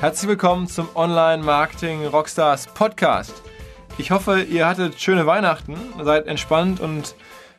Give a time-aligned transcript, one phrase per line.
[0.00, 3.42] Herzlich willkommen zum Online Marketing Rockstars Podcast.
[3.98, 7.16] Ich hoffe, ihr hattet schöne Weihnachten, seid entspannt und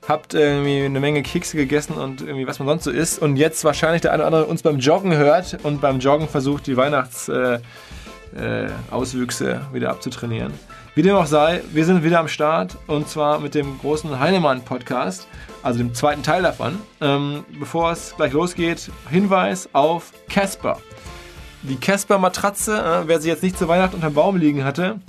[0.07, 3.65] habt irgendwie eine Menge Kekse gegessen und irgendwie was man sonst so isst und jetzt
[3.65, 9.45] wahrscheinlich der eine oder andere uns beim Joggen hört und beim Joggen versucht, die Weihnachtsauswüchse
[9.45, 10.53] äh, äh, wieder abzutrainieren.
[10.95, 15.27] Wie dem auch sei, wir sind wieder am Start und zwar mit dem großen Heinemann-Podcast,
[15.61, 16.79] also dem zweiten Teil davon.
[17.01, 20.77] Ähm, bevor es gleich losgeht, Hinweis auf Casper.
[21.62, 25.02] Die Casper-Matratze, äh, wer sie jetzt nicht zu Weihnachten unterm Baum liegen hatte,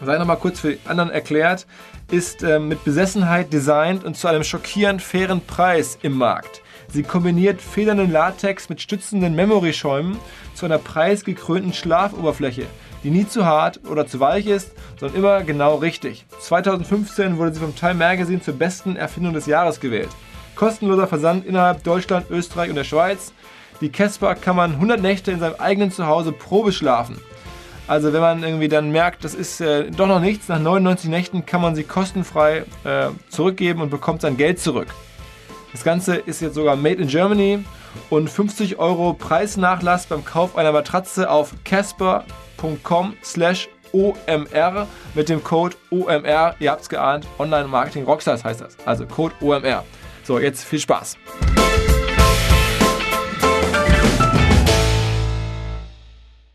[0.00, 1.66] sei nochmal kurz für die anderen erklärt,
[2.08, 6.62] ist äh, mit Besessenheit designt und zu einem schockierend fairen Preis im Markt.
[6.88, 10.18] Sie kombiniert federnden Latex mit stützenden Memory-Schäumen
[10.54, 12.66] zu einer preisgekrönten Schlafoberfläche,
[13.02, 16.26] die nie zu hart oder zu weich ist, sondern immer genau richtig.
[16.38, 20.10] 2015 wurde sie vom Time Magazine zur besten Erfindung des Jahres gewählt.
[20.54, 23.32] Kostenloser Versand innerhalb Deutschland, Österreich und der Schweiz.
[23.82, 27.20] Die Casper kann man 100 Nächte in seinem eigenen Zuhause Probe schlafen.
[27.88, 31.46] Also wenn man irgendwie dann merkt, das ist äh, doch noch nichts, nach 99 Nächten
[31.46, 34.86] kann man sie kostenfrei äh, zurückgeben und bekommt sein Geld zurück.
[35.72, 37.64] Das Ganze ist jetzt sogar made in Germany
[38.08, 45.74] und 50 Euro Preisnachlass beim Kauf einer Matratze auf casper.com slash OMR mit dem Code
[45.90, 48.76] OMR, ihr habt es geahnt, Online Marketing Rockstars heißt das.
[48.86, 49.82] Also Code OMR.
[50.22, 51.16] So, jetzt viel Spaß.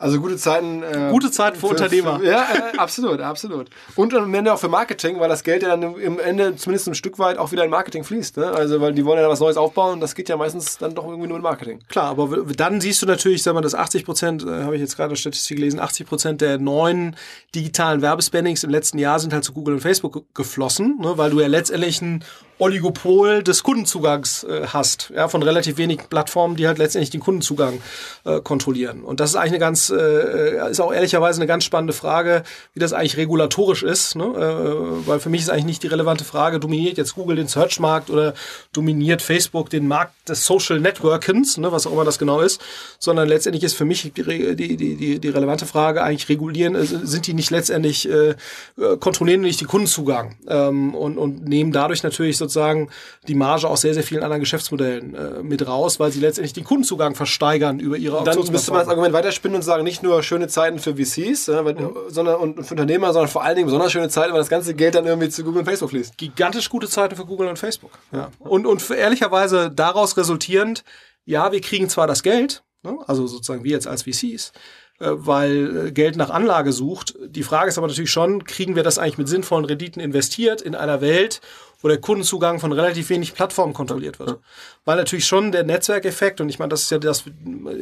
[0.00, 0.82] Also gute Zeiten.
[0.82, 2.18] Äh, gute Zeiten für, für Unternehmer.
[2.18, 3.68] Für, ja, äh, absolut, absolut.
[3.96, 6.94] Und am Ende auch für Marketing, weil das Geld ja dann im Ende zumindest ein
[6.94, 8.38] Stück weit auch wieder in Marketing fließt.
[8.38, 8.50] Ne?
[8.50, 11.04] Also, weil die wollen ja was Neues aufbauen und das geht ja meistens dann doch
[11.06, 11.80] irgendwie nur in Marketing.
[11.88, 14.96] Klar, aber dann siehst du natürlich, sag mal, dass 80 Prozent, äh, habe ich jetzt
[14.96, 17.14] gerade eine Statistik gelesen, 80 Prozent der neuen
[17.54, 21.18] digitalen Werbespendings im letzten Jahr sind halt zu Google und Facebook geflossen, ne?
[21.18, 22.24] weil du ja letztendlich ein
[22.60, 27.80] Oligopol des Kundenzugangs äh, hast, ja, von relativ wenigen Plattformen, die halt letztendlich den Kundenzugang
[28.24, 29.02] äh, kontrollieren.
[29.02, 32.42] Und das ist eigentlich eine ganz, äh, ist auch ehrlicherweise eine ganz spannende Frage,
[32.74, 34.24] wie das eigentlich regulatorisch ist, ne?
[34.24, 38.10] äh, weil für mich ist eigentlich nicht die relevante Frage, dominiert jetzt Google den Search-Markt
[38.10, 38.34] oder
[38.72, 42.60] dominiert Facebook den Markt des Social Networkens, ne, was auch immer das genau ist,
[42.98, 47.26] sondern letztendlich ist für mich die, die, die, die relevante Frage eigentlich regulieren, äh, sind
[47.26, 52.36] die nicht letztendlich, äh, äh, kontrollieren nicht die Kundenzugang ähm, und, und nehmen dadurch natürlich
[52.36, 52.90] so sozusagen
[53.28, 56.64] die Marge aus sehr, sehr vielen anderen Geschäftsmodellen äh, mit raus, weil sie letztendlich den
[56.64, 60.48] Kundenzugang versteigern über ihre Dann müsste man das Argument weiterspinnen und sagen, nicht nur schöne
[60.48, 61.92] Zeiten für VCs, äh, mhm.
[62.08, 64.94] sondern und für Unternehmer, sondern vor allen Dingen besonders schöne Zeiten, weil das ganze Geld
[64.94, 66.18] dann irgendwie zu Google und Facebook fließt.
[66.18, 67.92] Gigantisch gute Zeiten für Google und Facebook.
[68.12, 68.30] Ja.
[68.40, 70.84] Und, und ehrlicherweise daraus resultierend,
[71.24, 74.52] ja, wir kriegen zwar das Geld, ne, also sozusagen wir jetzt als VCs,
[75.00, 77.14] äh, weil äh, Geld nach Anlage sucht.
[77.24, 80.74] Die Frage ist aber natürlich schon, kriegen wir das eigentlich mit sinnvollen Renditen investiert in
[80.74, 81.40] einer Welt,
[81.82, 84.30] wo der Kundenzugang von relativ wenig Plattformen kontrolliert wird.
[84.30, 84.36] Ja.
[84.84, 87.24] Weil natürlich schon der Netzwerkeffekt, und ich meine, das ist ja das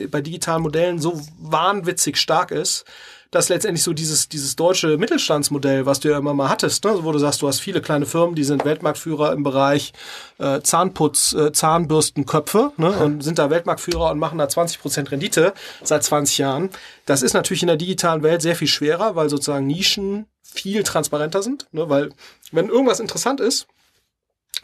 [0.09, 2.85] bei digitalen Modellen so wahnwitzig stark ist,
[3.31, 7.13] dass letztendlich so dieses, dieses deutsche Mittelstandsmodell, was du ja immer mal hattest, ne, wo
[7.13, 9.93] du sagst, du hast viele kleine Firmen, die sind Weltmarktführer im Bereich
[10.39, 15.53] äh, Zahnputz, äh, Zahnbürstenköpfe ne, und sind da Weltmarktführer und machen da 20 Prozent Rendite
[15.83, 16.71] seit 20 Jahren.
[17.05, 21.43] Das ist natürlich in der digitalen Welt sehr viel schwerer, weil sozusagen Nischen viel transparenter
[21.43, 21.67] sind.
[21.73, 22.11] Ne, weil
[22.51, 23.67] wenn irgendwas interessant ist,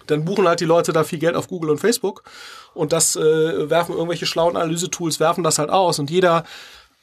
[0.06, 2.24] dann buchen halt die Leute da viel Geld auf Google und Facebook
[2.74, 6.44] und das äh, werfen irgendwelche schlauen Analysetools, werfen das halt aus und jeder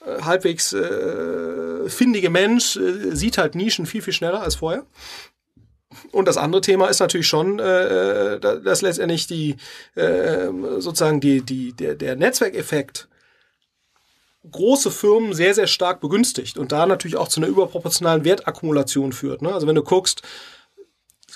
[0.05, 4.85] äh, halbwegs äh, findige Mensch äh, sieht halt Nischen viel, viel schneller als vorher.
[6.11, 9.57] Und das andere Thema ist natürlich schon, äh, dass letztendlich die
[9.95, 10.47] äh,
[10.77, 13.09] sozusagen die, die, der, der Netzwerkeffekt
[14.49, 19.41] große Firmen sehr, sehr stark begünstigt und da natürlich auch zu einer überproportionalen Wertakkumulation führt.
[19.41, 19.53] Ne?
[19.53, 20.23] Also wenn du guckst,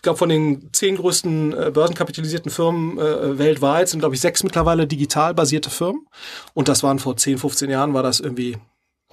[0.06, 4.88] glaube, von den zehn größten äh, börsenkapitalisierten Firmen äh, weltweit sind, glaube ich, sechs mittlerweile
[4.88, 6.08] digital basierte Firmen.
[6.54, 8.58] Und das waren vor 10, 15 Jahren, war das irgendwie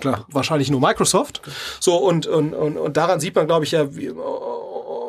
[0.01, 0.27] Klar.
[0.31, 1.43] Wahrscheinlich nur Microsoft.
[1.79, 4.11] So, und, und, und, und daran sieht man, glaube ich, ja, wie,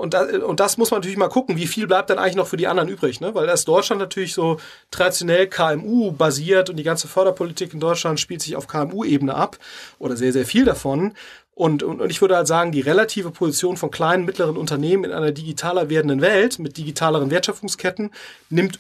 [0.03, 2.47] und, da, und das muss man natürlich mal gucken, wie viel bleibt dann eigentlich noch
[2.47, 3.33] für die anderen übrig, ne?
[3.33, 4.59] Weil das Deutschland natürlich so
[4.91, 9.57] traditionell KMU basiert und die ganze Förderpolitik in Deutschland spielt sich auf KMU-Ebene ab
[10.00, 11.13] oder sehr, sehr viel davon.
[11.55, 15.11] Und, und, und ich würde halt sagen, die relative Position von kleinen, mittleren Unternehmen in
[15.11, 18.11] einer digitaler werdenden Welt mit digitaleren Wertschöpfungsketten
[18.50, 18.79] nimmt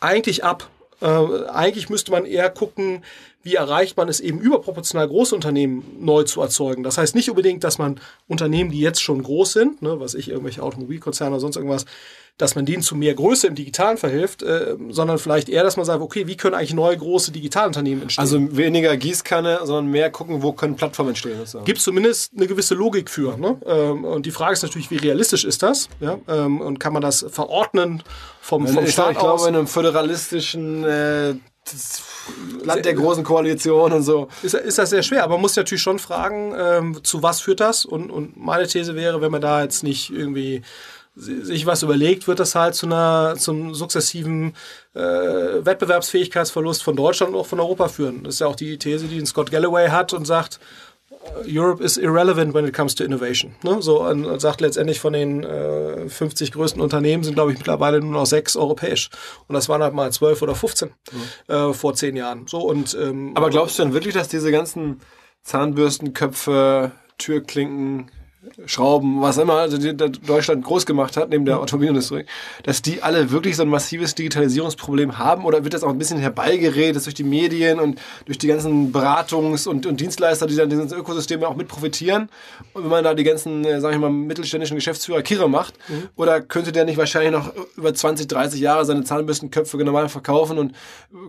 [0.00, 0.68] eigentlich ab.
[1.00, 3.02] Äh, eigentlich müsste man eher gucken,
[3.42, 6.82] wie erreicht man es eben überproportional große Unternehmen neu zu erzeugen.
[6.82, 10.28] Das heißt nicht unbedingt, dass man Unternehmen, die jetzt schon groß sind, ne, was ich,
[10.28, 11.86] irgendwelche Automobilkonzerne oder sonst irgendwas,
[12.38, 15.84] dass man denen zu mehr Größe im Digitalen verhilft, äh, sondern vielleicht eher, dass man
[15.84, 18.22] sagt, okay, wie können eigentlich neue große Digitalunternehmen entstehen?
[18.22, 21.38] Also weniger Gießkanne, sondern mehr gucken, wo können Plattformen entstehen.
[21.64, 23.36] Gibt zumindest eine gewisse Logik für.
[23.36, 23.60] Ne?
[23.66, 25.88] Ähm, und die Frage ist natürlich, wie realistisch ist das?
[26.00, 26.18] Ja?
[26.26, 28.02] Ähm, und kann man das verordnen
[28.40, 31.34] vom, vom ich, Staat ich glaube, in einem föderalistischen äh,
[32.64, 34.28] Land der großen Koalition und so.
[34.42, 37.60] Ist, ist das sehr schwer, aber man muss natürlich schon fragen, ähm, zu was führt
[37.60, 37.84] das?
[37.84, 40.62] Und, und meine These wäre, wenn man da jetzt nicht irgendwie
[41.14, 44.54] sich was überlegt, wird das halt zu einer, zum sukzessiven
[44.94, 48.24] äh, Wettbewerbsfähigkeitsverlust von Deutschland und auch von Europa führen.
[48.24, 50.58] Das ist ja auch die These, die Scott Galloway hat und sagt,
[51.46, 53.54] Europe is irrelevant when it comes to innovation.
[53.62, 53.80] Ne?
[53.82, 58.12] So und sagt letztendlich von den äh, 50 größten Unternehmen sind, glaube ich, mittlerweile nur
[58.12, 59.10] noch sechs europäisch.
[59.48, 61.54] Und das waren halt mal zwölf oder 15 mhm.
[61.54, 62.46] äh, vor zehn Jahren.
[62.46, 65.00] So und ähm, aber glaubst du denn wirklich, dass diese ganzen
[65.42, 68.10] Zahnbürstenköpfe, Türklinken,
[68.66, 72.24] Schrauben, was immer also die, Deutschland groß gemacht hat, neben der Automobilindustrie,
[72.64, 75.44] dass die alle wirklich so ein massives Digitalisierungsproblem haben?
[75.44, 79.68] Oder wird das auch ein bisschen herbeigeredet durch die Medien und durch die ganzen Beratungs-
[79.68, 82.28] und, und Dienstleister, die dann dieses Ökosystem auch mit profitieren?
[82.72, 86.08] Und wenn man da die ganzen, äh, sag ich mal, mittelständischen Geschäftsführer Kirre macht, mhm.
[86.16, 90.74] oder könnte der nicht wahrscheinlich noch über 20, 30 Jahre seine Zahnbürstenköpfe normal verkaufen und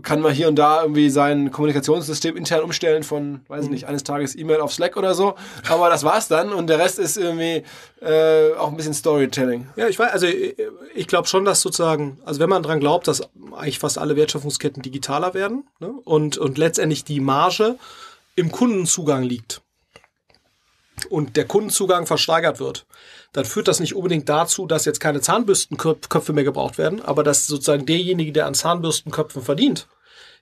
[0.02, 3.74] kann mal hier und da irgendwie sein Kommunikationssystem intern umstellen von, weiß ich mhm.
[3.74, 5.36] nicht, eines Tages E-Mail auf Slack oder so.
[5.70, 7.64] Aber das war's dann und der Rest ist irgendwie
[8.02, 9.68] äh, auch ein bisschen Storytelling.
[9.76, 10.56] Ja, ich weiß, also ich,
[10.96, 13.22] ich glaube schon, dass sozusagen, also wenn man dran glaubt, dass
[13.54, 17.78] eigentlich fast alle Wertschöpfungsketten digitaler werden ne, und, und letztendlich die Marge
[18.36, 19.62] im Kundenzugang liegt
[21.10, 22.86] und der Kundenzugang versteigert wird,
[23.34, 27.48] dann führt das nicht unbedingt dazu, dass jetzt keine Zahnbürstenköpfe mehr gebraucht werden, aber dass
[27.48, 29.88] sozusagen derjenige, der an Zahnbürstenköpfen verdient,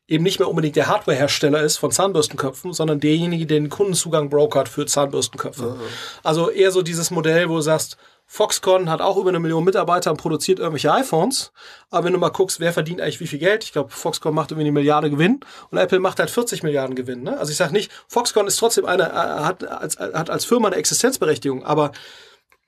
[0.07, 4.67] eben nicht mehr unbedingt der Hardwarehersteller ist von Zahnbürstenköpfen, sondern derjenige, der den Kundenzugang brokert
[4.67, 5.63] für Zahnbürstenköpfe.
[5.63, 5.81] Mhm.
[6.23, 10.09] Also eher so dieses Modell, wo du sagst, Foxconn hat auch über eine Million Mitarbeiter
[10.11, 11.51] und produziert irgendwelche iPhones.
[11.89, 14.51] Aber wenn du mal guckst, wer verdient eigentlich wie viel Geld, ich glaube, Foxconn macht
[14.51, 17.23] irgendwie eine Milliarde Gewinn und Apple macht halt 40 Milliarden Gewinn.
[17.23, 17.37] Ne?
[17.37, 20.77] Also ich sage nicht, Foxconn ist trotzdem eine, äh, hat als, hat als Firma eine
[20.77, 21.63] Existenzberechtigung.
[21.65, 21.91] Aber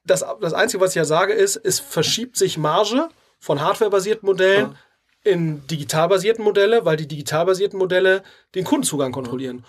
[0.06, 3.08] das, das Einzige, was ich ja sage, ist, es verschiebt sich Marge
[3.40, 4.78] von hardwarebasierten Modellen ja
[5.24, 8.24] in digital basierten Modelle, weil die digital basierten Modelle
[8.56, 9.64] den Kundenzugang kontrollieren.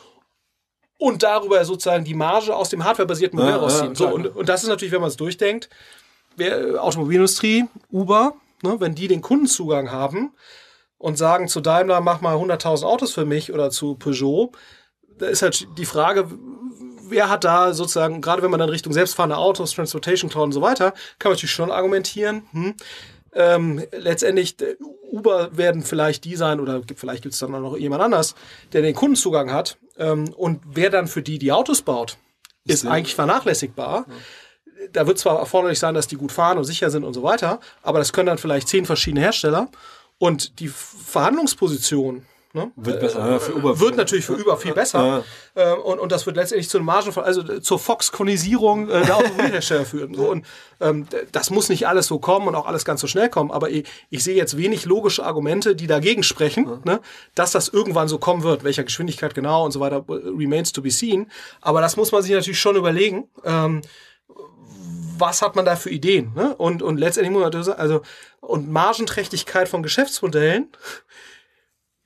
[0.99, 3.91] Und darüber sozusagen die Marge aus dem hardwarebasierten Modell ja, rausziehen.
[3.91, 5.69] Ja, so, und, und das ist natürlich, wenn man es durchdenkt,
[6.79, 10.33] Automobilindustrie, Uber, ne, wenn die den Kundenzugang haben
[10.99, 14.53] und sagen zu Daimler, mach mal 100.000 Autos für mich oder zu Peugeot,
[15.19, 16.29] da ist halt die Frage,
[17.09, 20.63] wer hat da sozusagen, gerade wenn man dann Richtung selbstfahrende Autos, Transportation Cloud und so
[20.63, 22.75] weiter, kann man natürlich schon argumentieren, hm,
[23.35, 24.77] ähm, letztendlich äh,
[25.11, 28.35] Uber werden vielleicht die sein oder vielleicht gibt es dann auch noch jemand anders,
[28.73, 29.79] der den Kundenzugang hat.
[29.99, 32.19] Ähm, und wer dann für die die Autos baut,
[32.65, 34.07] ist eigentlich vernachlässigbar.
[34.09, 34.15] Ja.
[34.93, 37.61] Da wird zwar erforderlich sein, dass die gut fahren und sicher sind und so weiter,
[37.83, 39.69] aber das können dann vielleicht zehn verschiedene Hersteller.
[40.19, 42.71] Und die Verhandlungsposition Ne?
[42.77, 43.41] Wird besser.
[43.41, 45.25] Für Uber wird natürlich für Uber viel besser.
[45.57, 45.73] Ja.
[45.73, 50.15] Äh, und, und das wird letztendlich zu Margen, also zur Foxconisierung äh, der Automobilhersteller führen.
[50.15, 50.47] So, und
[50.81, 53.51] ähm, das muss nicht alles so kommen und auch alles ganz so schnell kommen.
[53.51, 56.79] Aber ich, ich sehe jetzt wenig logische Argumente, die dagegen sprechen, ja.
[56.85, 57.01] ne,
[57.35, 58.63] dass das irgendwann so kommen wird.
[58.63, 61.33] Welcher Geschwindigkeit genau und so weiter remains to be seen.
[61.61, 63.29] Aber das muss man sich natürlich schon überlegen.
[63.45, 63.83] Ähm,
[65.19, 66.33] was hat man da für Ideen?
[66.37, 66.55] Ne?
[66.55, 68.03] Und, und letztendlich muss man sagen, also,
[68.41, 70.69] und Margenträchtigkeit von Geschäftsmodellen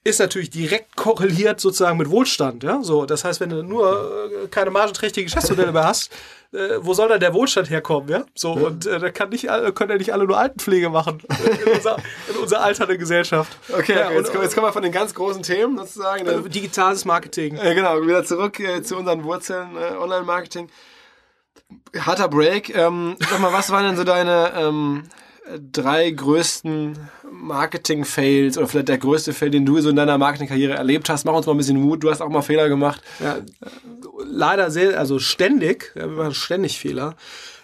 [0.08, 2.62] ist natürlich direkt korreliert sozusagen mit Wohlstand.
[2.62, 2.82] Ja?
[2.82, 6.10] So, das heißt, wenn du nur äh, keine margenträchtige Geschäftsmodelle mehr hast,
[6.52, 8.08] äh, wo soll dann der Wohlstand herkommen?
[8.08, 8.24] Ja?
[8.34, 11.20] So, und äh, da kann nicht, können ja nicht alle nur Altenpflege machen
[11.66, 11.98] in unserer,
[12.28, 13.56] in unserer alternden Gesellschaft.
[13.68, 16.26] Okay, ja, okay jetzt, kommen, jetzt, kommen wir von den ganz großen Themen sozusagen.
[16.26, 17.56] Äh, digitales Marketing.
[17.56, 20.70] Äh, genau, wieder zurück äh, zu unseren Wurzeln, Online-Marketing.
[21.98, 22.74] Harter Break.
[22.74, 25.04] Ähm, sag mal, was waren denn so deine ähm,
[25.72, 26.98] drei größten
[27.30, 31.24] Marketing-Fails oder vielleicht der größte Fail, den du so in deiner Marketing-Karriere erlebt hast?
[31.24, 32.02] Mach uns mal ein bisschen Mut.
[32.02, 33.00] Du hast auch mal Fehler gemacht.
[33.20, 33.38] Ja,
[34.24, 37.16] leider sehr, also ständig, wir machen ständig Fehler.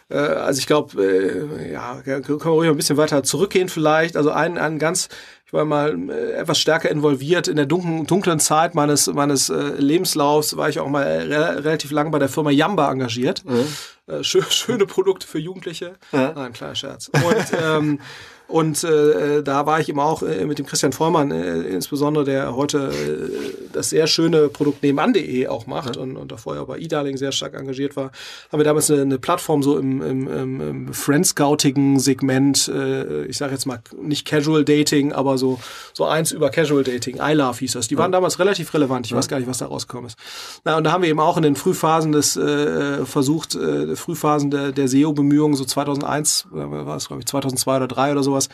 [0.08, 4.16] Äh, also ich glaube, äh, ja, können wir ruhig ein bisschen weiter zurückgehen vielleicht.
[4.16, 5.08] Also ein, ein ganz,
[5.46, 10.56] ich war mal äh, etwas stärker involviert in der dunklen, dunklen Zeit meines, meines Lebenslaufs,
[10.56, 13.44] war ich auch mal re relativ lang bei der Firma Yamba engagiert.
[13.44, 14.22] Mhm.
[14.22, 15.94] Schö schöne Produkte für Jugendliche.
[16.12, 16.32] Ja.
[16.34, 17.08] Nein, kleiner Scherz.
[17.08, 18.00] Und ähm,
[18.46, 22.54] Und äh, da war ich eben auch äh, mit dem Christian Vollmann, äh, insbesondere der
[22.54, 26.02] heute äh, das sehr schöne Produkt nebenan.de auch macht ja.
[26.02, 28.12] und, und da vorher bei eDarling sehr stark engagiert war,
[28.52, 33.52] haben wir damals eine, eine Plattform so im, im, im, im Friend-Scouting-Segment, äh, ich sage
[33.52, 35.58] jetzt mal nicht Casual Dating, aber so,
[35.94, 37.88] so eins über Casual Dating, I Love hieß das.
[37.88, 38.18] Die waren ja.
[38.18, 39.16] damals relativ relevant, ich ja.
[39.18, 40.18] weiß gar nicht, was da rausgekommen ist.
[40.64, 44.50] Na, und da haben wir eben auch in den Frühphasen des äh, versucht, äh, Frühphasen
[44.50, 48.48] der, der SEO-Bemühungen, so 2001, war es glaube ich 2002 oder 2003 oder sowas,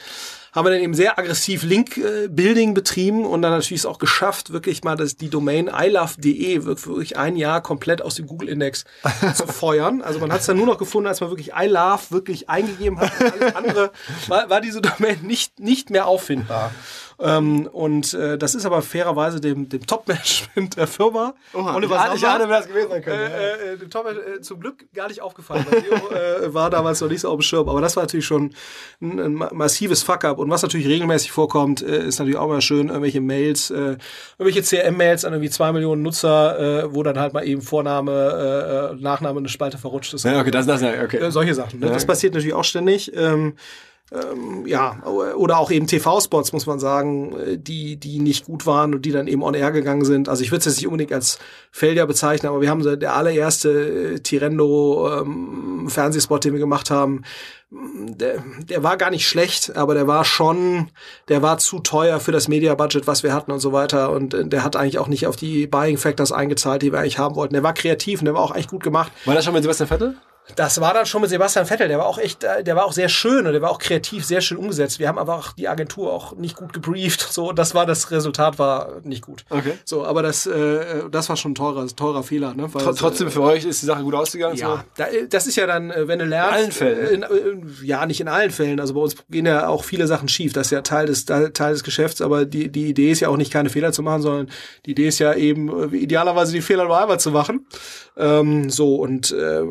[0.53, 4.83] haben wir dann eben sehr aggressiv Link-Building betrieben und dann natürlich es auch geschafft, wirklich
[4.83, 8.85] mal das, die Domain ilove.de wirklich ein Jahr komplett aus dem Google-Index
[9.35, 10.03] zu feuern.
[10.03, 13.13] Also man hat es dann nur noch gefunden, als man wirklich iLove wirklich eingegeben hat.
[13.21, 13.93] alles andere
[14.29, 16.73] war, war diese Domain nicht, nicht mehr auffindbar.
[17.23, 21.35] Ähm, und äh, das ist aber fairerweise dem, dem Top-Management der Firma.
[21.53, 23.21] Oha, Oliver ich, ahne, wer das gewesen sein könnte.
[23.21, 25.67] Äh, äh, dem Top äh, zum Glück gar nicht aufgefallen.
[25.69, 27.69] Weil Leo, äh, war damals noch nicht so auf dem Schirm.
[27.69, 28.55] Aber das war natürlich schon
[29.03, 30.39] ein, ein massives Fuck-up.
[30.39, 35.25] Und was natürlich regelmäßig vorkommt, äh, ist natürlich auch mal schön, irgendwelche Mails, irgendwelche CRM-Mails
[35.25, 40.15] an irgendwie zwei Millionen Nutzer, wo dann halt mal eben Vorname, Nachname eine Spalte verrutscht
[40.15, 40.25] ist.
[40.25, 41.31] Ja, okay, das, das, ja, okay.
[41.31, 41.81] Solche Sachen.
[41.81, 41.89] Ne?
[41.89, 43.15] Das passiert natürlich auch ständig.
[43.15, 43.55] Ähm,
[44.13, 48.95] ähm, ja, oder auch eben TV-Spots, muss man sagen, äh, die, die nicht gut waren
[48.95, 50.29] und die dann eben on air gegangen sind.
[50.29, 51.39] Also ich würde es jetzt nicht unbedingt als
[51.71, 57.23] Failure bezeichnen, aber wir haben der allererste äh, Tirendo ähm, Fernsehspot, den wir gemacht haben,
[57.73, 60.91] der, der war gar nicht schlecht, aber der war schon,
[61.29, 64.11] der war zu teuer für das Media-Budget, was wir hatten und so weiter.
[64.11, 67.19] Und äh, der hat eigentlich auch nicht auf die Buying Factors eingezahlt, die wir eigentlich
[67.19, 67.55] haben wollten.
[67.55, 69.13] Der war kreativ und der war auch eigentlich gut gemacht.
[69.25, 70.17] War das schon mit Sebastian Vettel?
[70.57, 72.93] Das war dann schon mit Sebastian Vettel, der war auch echt, äh, der war auch
[72.93, 74.99] sehr schön und der war auch kreativ, sehr schön umgesetzt.
[74.99, 78.59] Wir haben aber auch die Agentur auch nicht gut gebrieft, so, das war das Resultat
[78.59, 79.45] war nicht gut.
[79.51, 79.75] Okay.
[79.85, 82.73] So, aber das, äh, das war schon ein teurer, teurer Fehler, ne?
[82.73, 84.57] Weil, Trotzdem äh, für euch ist die Sache gut ausgegangen?
[84.57, 84.83] Ja, so?
[84.97, 86.51] da, das ist ja dann, äh, wenn du lernst.
[86.51, 87.23] In allen Fällen?
[87.23, 90.53] In, ja, nicht in allen Fällen, also bei uns gehen ja auch viele Sachen schief,
[90.53, 93.37] das ist ja Teil des, Teil des Geschäfts, aber die, die Idee ist ja auch
[93.37, 94.51] nicht keine Fehler zu machen, sondern
[94.87, 97.67] die Idee ist ja eben idealerweise die Fehler nur einmal zu machen.
[98.17, 99.63] Ähm, so und äh,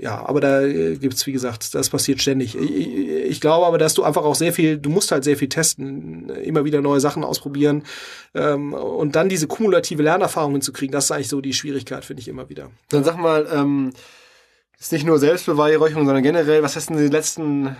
[0.00, 2.56] ja, aber da gibt's wie gesagt, das passiert ständig.
[2.56, 5.48] Ich, ich, glaube aber, dass du einfach auch sehr viel, du musst halt sehr viel
[5.48, 7.82] testen, immer wieder neue Sachen ausprobieren
[8.34, 12.28] ähm, und dann diese kumulative Lernerfahrung hinzukriegen, das ist eigentlich so die Schwierigkeit, finde ich
[12.28, 12.70] immer wieder.
[12.88, 13.92] Dann sag mal, ähm,
[14.78, 17.72] ist nicht nur Selbstbeweihräucherung, sondern generell, was hast denn die letzten äh,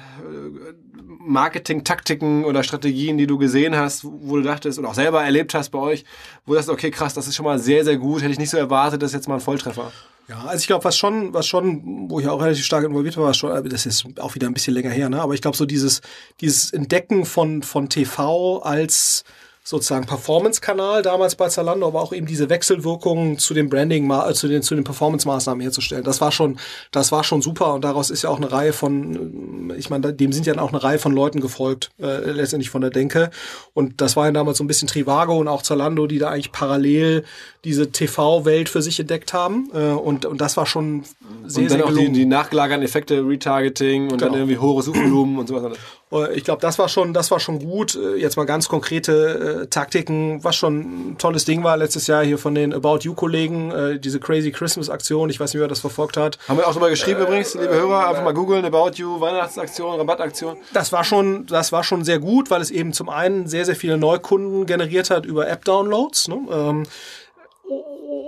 [1.18, 5.70] Marketing-Taktiken oder Strategien, die du gesehen hast, wo du dachtest und auch selber erlebt hast
[5.70, 6.04] bei euch,
[6.44, 8.50] wo du dachtest, okay, krass, das ist schon mal sehr, sehr gut, hätte ich nicht
[8.50, 9.90] so erwartet, das ist jetzt mal ein Volltreffer.
[10.28, 13.34] Ja, also ich glaube, was schon, was schon, wo ich auch relativ stark involviert war,
[13.34, 15.20] schon, das ist auch wieder ein bisschen länger her, ne?
[15.20, 16.00] Aber ich glaube, so dieses,
[16.40, 19.24] dieses Entdecken von, von TV als
[19.64, 24.46] sozusagen Performance-Kanal damals bei Zalando, aber auch eben diese Wechselwirkungen zu den Branding, äh, zu
[24.46, 26.04] den, zu den Performance-Maßnahmen herzustellen.
[26.04, 26.58] Das war schon,
[26.92, 30.32] das war schon super und daraus ist ja auch eine Reihe von, ich meine, dem
[30.32, 33.30] sind ja auch eine Reihe von Leuten gefolgt, äh, letztendlich von der Denke.
[33.72, 36.52] Und das war ja damals so ein bisschen Trivago und auch Zalando, die da eigentlich
[36.52, 37.24] parallel
[37.64, 39.70] diese TV-Welt für sich entdeckt haben.
[39.72, 41.04] Äh, und, und das war schon
[41.46, 44.30] sehr, und dann sehr auch die, die nachgelagerten Effekte, Retargeting und genau.
[44.30, 45.78] dann irgendwie hohe Suchvolumen und sowas.
[46.12, 47.94] Äh, ich glaube, das war schon, das war schon gut.
[47.94, 52.24] Äh, jetzt mal ganz konkrete äh, Taktiken, was schon ein tolles Ding war letztes Jahr
[52.24, 55.30] hier von den About You Kollegen, äh, diese Crazy Christmas Aktion.
[55.30, 56.38] Ich weiß nicht, wer das verfolgt hat.
[56.48, 59.98] Haben wir auch drüber geschrieben äh, übrigens, liebe Hörer, einfach mal googeln About You Weihnachtsaktion,
[59.98, 60.56] Rabattaktion.
[60.72, 63.76] Das war schon, das war schon sehr gut, weil es eben zum einen sehr sehr
[63.76, 66.28] viele Neukunden generiert hat über App Downloads.
[66.28, 66.38] Ne?
[66.50, 66.82] Ähm,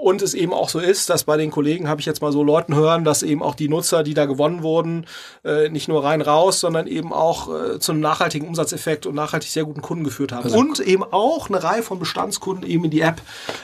[0.06, 2.44] und es eben auch so ist, dass bei den Kollegen habe ich jetzt mal so
[2.44, 5.04] Leuten hören, dass eben auch die Nutzer, die da gewonnen wurden,
[5.44, 9.50] äh, nicht nur rein raus, sondern eben auch äh, zu einem nachhaltigen Umsatzeffekt und nachhaltig
[9.50, 10.44] sehr guten Kunden geführt haben.
[10.44, 13.20] Also und eben auch eine Reihe von Bestandskunden eben in die App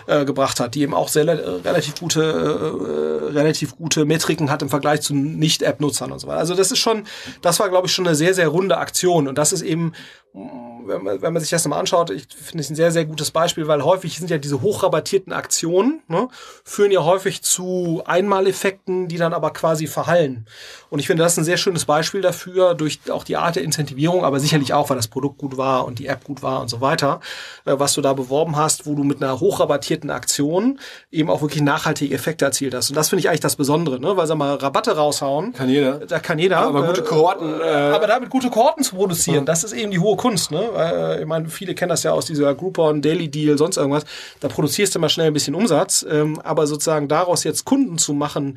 [0.08, 4.68] äh, gebracht hat, die eben auch sehr relativ gute, äh, relativ gute Metriken hat im
[4.68, 6.40] Vergleich zu Nicht-App-Nutzern und so weiter.
[6.40, 7.04] Also das ist schon,
[7.40, 9.92] das war glaube ich schon eine sehr, sehr runde Aktion und das ist eben
[10.34, 13.30] wenn man, wenn man sich das nochmal anschaut, ich finde es ein sehr, sehr gutes
[13.30, 16.28] Beispiel, weil häufig sind ja diese hochrabattierten Aktionen, ne,
[16.64, 20.46] führen ja häufig zu Einmaleffekten, die dann aber quasi verhallen.
[20.88, 23.62] Und ich finde das ist ein sehr schönes Beispiel dafür, durch auch die Art der
[23.62, 26.68] Incentivierung, aber sicherlich auch, weil das Produkt gut war und die App gut war und
[26.68, 27.20] so weiter,
[27.66, 31.62] äh, was du da beworben hast, wo du mit einer hochrabattierten Aktion eben auch wirklich
[31.62, 32.88] nachhaltige Effekte erzielt hast.
[32.88, 34.16] Und das finde ich eigentlich das Besondere, ne?
[34.16, 35.52] weil sag mal, Rabatte raushauen.
[35.52, 35.98] Kann jeder.
[36.06, 36.58] Da kann jeder.
[36.58, 37.60] Aber gute Kohorten.
[37.60, 39.44] Äh, aber damit gute Kohorten zu produzieren, ja.
[39.44, 40.52] das ist eben die hohe Kunst.
[40.52, 40.70] Ne?
[40.76, 44.04] Äh, ich meine, viele kennen das ja aus dieser Groupon, Daily Deal, sonst irgendwas.
[44.38, 46.06] Da produzierst du mal schnell ein bisschen Umsatz.
[46.08, 48.56] Ähm, aber sozusagen daraus jetzt Kunden zu machen,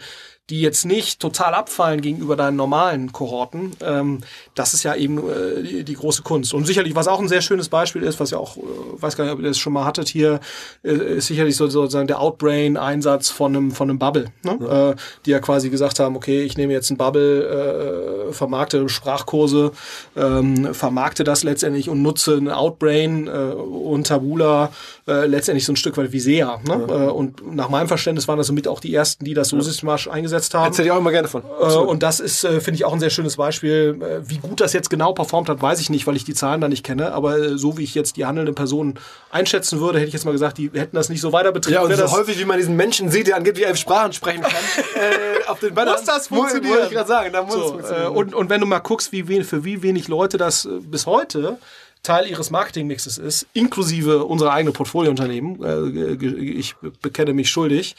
[0.51, 4.19] die jetzt nicht total abfallen gegenüber deinen normalen Kohorten, ähm,
[4.53, 6.53] das ist ja eben äh, die, die, große Kunst.
[6.53, 8.61] Und sicherlich, was auch ein sehr schönes Beispiel ist, was ja auch, äh,
[8.99, 10.39] weiß gar nicht, ob ihr das schon mal hattet hier,
[10.83, 14.59] äh, ist sicherlich so, sozusagen der Outbrain-Einsatz von einem, von einem Bubble, ne?
[14.61, 14.91] Ja.
[14.91, 19.71] Äh, die ja quasi gesagt haben, okay, ich nehme jetzt ein Bubble, äh, vermarkte Sprachkurse,
[20.15, 24.71] ähm, vermarkte das letztendlich und nutze ein Outbrain äh, und Tabula
[25.07, 26.59] äh, letztendlich so ein Stück weit wie SEA.
[26.67, 26.85] Ne?
[26.87, 27.07] Ja.
[27.07, 29.63] Äh, und nach meinem Verständnis waren das somit auch die ersten, die das so ja.
[29.63, 30.65] systematisch eingesetzt umgesetzt haben.
[30.65, 31.43] Erzähl ich auch immer gerne von.
[31.43, 33.99] Äh, und das ist, äh, finde ich, auch ein sehr schönes Beispiel.
[34.01, 36.61] Äh, wie gut das jetzt genau performt hat, weiß ich nicht, weil ich die Zahlen
[36.61, 37.13] da nicht kenne.
[37.13, 38.99] Aber äh, so wie ich jetzt die handelnden Personen
[39.31, 41.75] einschätzen würde, hätte ich jetzt mal gesagt, die hätten das nicht so weiter betrieben.
[41.75, 44.51] Ja, und so häufig, wie man diesen Menschen sieht, der angeblich elf Sprachen sprechen kann,
[44.95, 45.95] äh, auf den Bannern.
[45.95, 46.73] Muss das funktionieren?
[46.73, 47.33] Wollte ich gerade sagen.
[47.33, 48.05] Da muss so, funktionieren.
[48.05, 51.05] Äh, und, und wenn du mal guckst, wie wenig, für wie wenig Leute das bis
[51.05, 51.57] heute
[52.03, 56.21] Teil ihres Marketingmixes ist, inklusive unserer eigenen Portfoliounternehmen.
[56.21, 57.95] Ich bekenne mich schuldig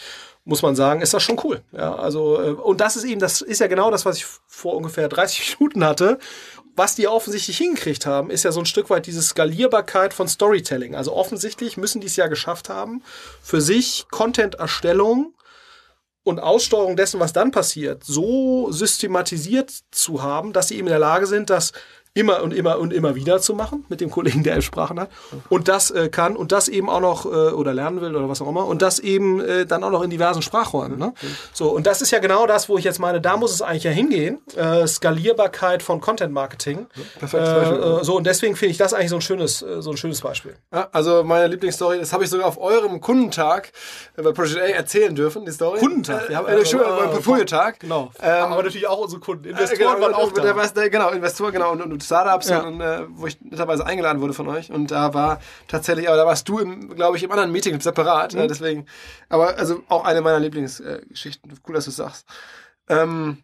[0.47, 1.61] muss man sagen, ist das schon cool.
[1.73, 4.76] Ja, also, äh, und das ist eben, das ist ja genau das, was ich vor
[4.76, 6.19] ungefähr 30 Minuten hatte.
[6.76, 10.95] Was die offensichtlich hingekriegt haben, ist ja so ein Stück weit diese Skalierbarkeit von Storytelling.
[10.95, 13.03] Also offensichtlich müssen die es ja geschafft haben,
[13.43, 15.35] für sich Content-Erstellung
[16.23, 20.99] und Aussteuerung dessen, was dann passiert, so systematisiert zu haben, dass sie eben in der
[20.99, 21.73] Lage sind, das
[22.16, 25.11] immer und immer und immer wieder zu machen mit dem Kollegen, der elf Sprachen hat
[25.49, 28.40] und das äh, kann und das eben auch noch äh, oder lernen will oder was
[28.40, 30.99] auch immer und das eben äh, dann auch noch in diversen Sprachräumen.
[30.99, 31.12] Ne?
[31.52, 33.85] So und das ist ja genau das, wo ich jetzt meine, da muss es eigentlich
[33.85, 34.38] ja hingehen.
[34.56, 36.87] Äh, Skalierbarkeit von Content Marketing.
[37.18, 38.00] Perfektes äh, Beispiel.
[38.00, 40.23] Äh, so und deswegen finde ich das eigentlich so ein schönes, äh, so ein schönes
[40.23, 40.56] Beispiel.
[40.73, 43.73] Ja, also meine Lieblingsstory, das habe ich sogar auf eurem Kundentag
[44.16, 45.80] äh, bei Project A erzählen dürfen, die Story.
[45.80, 47.80] Kundentag, haben äh, schon beim Portfoliotag.
[47.80, 48.11] Genau.
[48.23, 49.44] Ähm, aber natürlich auch unsere Kunden.
[49.44, 50.42] Investoren genau, waren auch da.
[50.76, 52.61] Der, genau, Investoren, genau und, und Startups, ja.
[52.61, 54.71] und, äh, wo ich netterweise eingeladen wurde von euch.
[54.71, 56.57] Und da war tatsächlich, aber da warst du,
[56.95, 58.35] glaube ich, im anderen Meeting separat.
[58.35, 58.41] Mhm.
[58.41, 58.87] Äh, deswegen,
[59.29, 61.53] aber also auch eine meiner Lieblingsgeschichten.
[61.67, 62.27] Cool, dass du es sagst.
[62.89, 63.43] Ähm,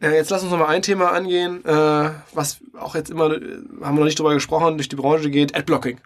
[0.00, 3.80] ja, jetzt lass uns noch mal ein Thema angehen, äh, was auch jetzt immer, haben
[3.80, 6.00] wir noch nicht drüber gesprochen, durch die Branche geht, Adblocking.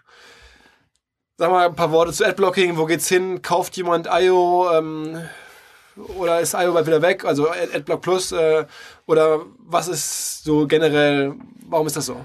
[1.37, 2.77] Sag mal ein paar Worte zu Adblocking.
[2.77, 3.41] Wo geht's hin?
[3.41, 4.69] Kauft jemand IO?
[4.71, 5.27] Ähm,
[6.17, 7.25] oder ist IO bald wieder weg?
[7.25, 8.31] Also AdBlock Plus?
[8.31, 8.65] Äh,
[9.05, 11.35] oder was ist so generell,
[11.67, 12.17] warum ist das so?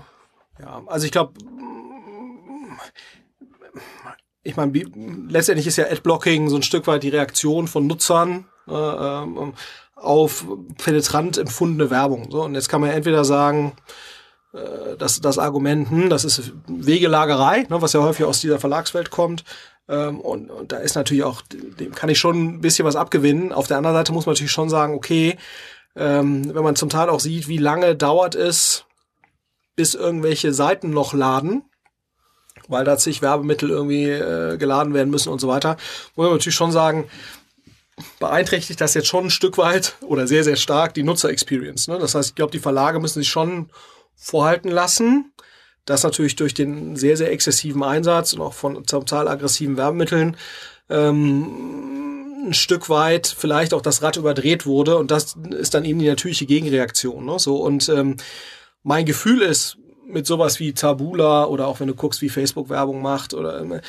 [0.58, 1.32] Ja, also ich glaube,
[4.42, 4.72] ich meine,
[5.28, 9.54] letztendlich ist ja Adblocking so ein Stück weit die Reaktion von Nutzern äh, ähm,
[9.94, 10.46] auf
[10.82, 12.30] penetrant empfundene Werbung.
[12.30, 13.74] So, und jetzt kann man entweder sagen,
[14.52, 19.10] äh, dass das Argument, hm, das ist Wegelagerei, ne, was ja häufig aus dieser Verlagswelt
[19.10, 19.44] kommt,
[19.86, 23.52] und, und da ist natürlich auch, dem kann ich schon ein bisschen was abgewinnen.
[23.52, 25.36] Auf der anderen Seite muss man natürlich schon sagen, okay,
[25.96, 28.84] ähm, wenn man zum Teil auch sieht, wie lange dauert es,
[29.76, 31.62] bis irgendwelche Seiten noch laden,
[32.68, 35.76] weil da zig Werbemittel irgendwie äh, geladen werden müssen und so weiter,
[36.14, 37.08] muss man natürlich schon sagen,
[38.18, 41.88] beeinträchtigt das jetzt schon ein Stück weit oder sehr, sehr stark die Nutzer-Experience.
[41.88, 41.98] Ne?
[41.98, 43.70] Das heißt, ich glaube, die Verlage müssen sich schon
[44.14, 45.29] vorhalten lassen,
[45.90, 50.36] das natürlich durch den sehr, sehr exzessiven Einsatz und auch von total aggressiven Werbemitteln
[50.88, 55.98] ähm, ein Stück weit vielleicht auch das Rad überdreht wurde und das ist dann eben
[55.98, 57.24] die natürliche Gegenreaktion.
[57.26, 57.38] Ne?
[57.38, 58.16] So und ähm,
[58.82, 59.76] mein Gefühl ist
[60.06, 63.80] mit sowas wie Tabula oder auch wenn du guckst, wie Facebook Werbung macht oder äh,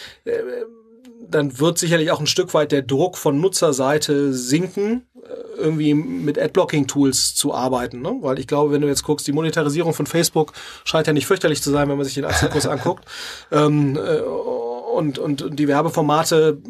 [1.30, 6.40] dann wird sicherlich auch ein Stück weit der Druck von Nutzerseite sinken, äh, irgendwie mit
[6.40, 8.02] Adblocking-Tools zu arbeiten.
[8.02, 8.18] Ne?
[8.22, 10.54] Weil ich glaube, wenn du jetzt guckst, die Monetarisierung von Facebook
[10.84, 13.06] scheint ja nicht fürchterlich zu sein, wenn man sich den Aktienkurs anguckt.
[13.52, 16.62] Ähm, äh, und, und, und die Werbeformate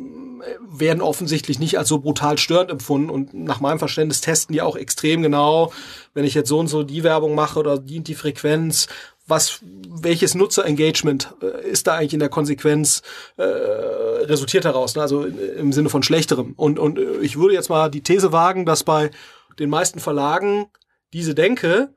[0.71, 4.75] werden offensichtlich nicht als so brutal störend empfunden und nach meinem Verständnis testen die auch
[4.75, 5.71] extrem genau,
[6.13, 8.87] wenn ich jetzt so und so die Werbung mache oder dient die Frequenz,
[9.31, 13.01] was, welches Nutzerengagement äh, ist da eigentlich in der Konsequenz
[13.37, 15.01] äh, resultiert daraus, ne?
[15.01, 16.53] also im Sinne von schlechterem.
[16.55, 19.09] Und, und äh, ich würde jetzt mal die These wagen, dass bei
[19.57, 20.67] den meisten Verlagen
[21.13, 21.93] diese Denke,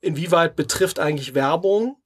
[0.00, 1.96] inwieweit betrifft eigentlich Werbung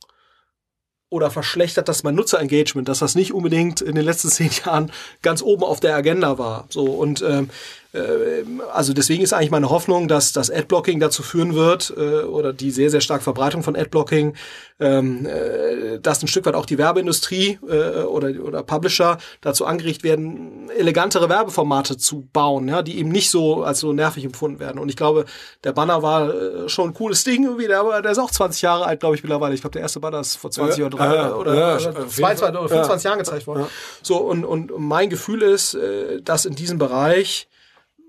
[1.09, 4.90] oder verschlechtert das mein Nutzerengagement, dass das nicht unbedingt in den letzten zehn Jahren
[5.23, 6.66] ganz oben auf der Agenda war.
[6.71, 7.53] So und ähm, äh,
[8.72, 12.70] also deswegen ist eigentlich meine Hoffnung, dass das Adblocking dazu führen wird äh, oder die
[12.70, 14.35] sehr, sehr starke Verbreitung von Adblocking,
[14.81, 20.05] ähm, äh, dass ein Stück weit auch die Werbeindustrie äh, oder, oder Publisher dazu angeregt
[20.05, 24.78] werden, elegantere Werbeformate zu bauen, ja, die eben nicht so als so nervig empfunden werden.
[24.78, 25.26] Und ich glaube,
[25.62, 28.87] der Banner war äh, schon ein cooles Ding irgendwie, der, der ist auch 20 Jahre
[28.87, 29.55] alt, glaube ich, mittlerweile.
[29.55, 32.09] Ich glaube, der erste Banner ist vor 20 ja, oder, drei, ja, oder, ja, oder,
[32.09, 33.66] 22 oder 25 Jahren gezeigt worden.
[34.02, 37.48] So, und, und mein Gefühl ist, äh, dass in diesem Bereich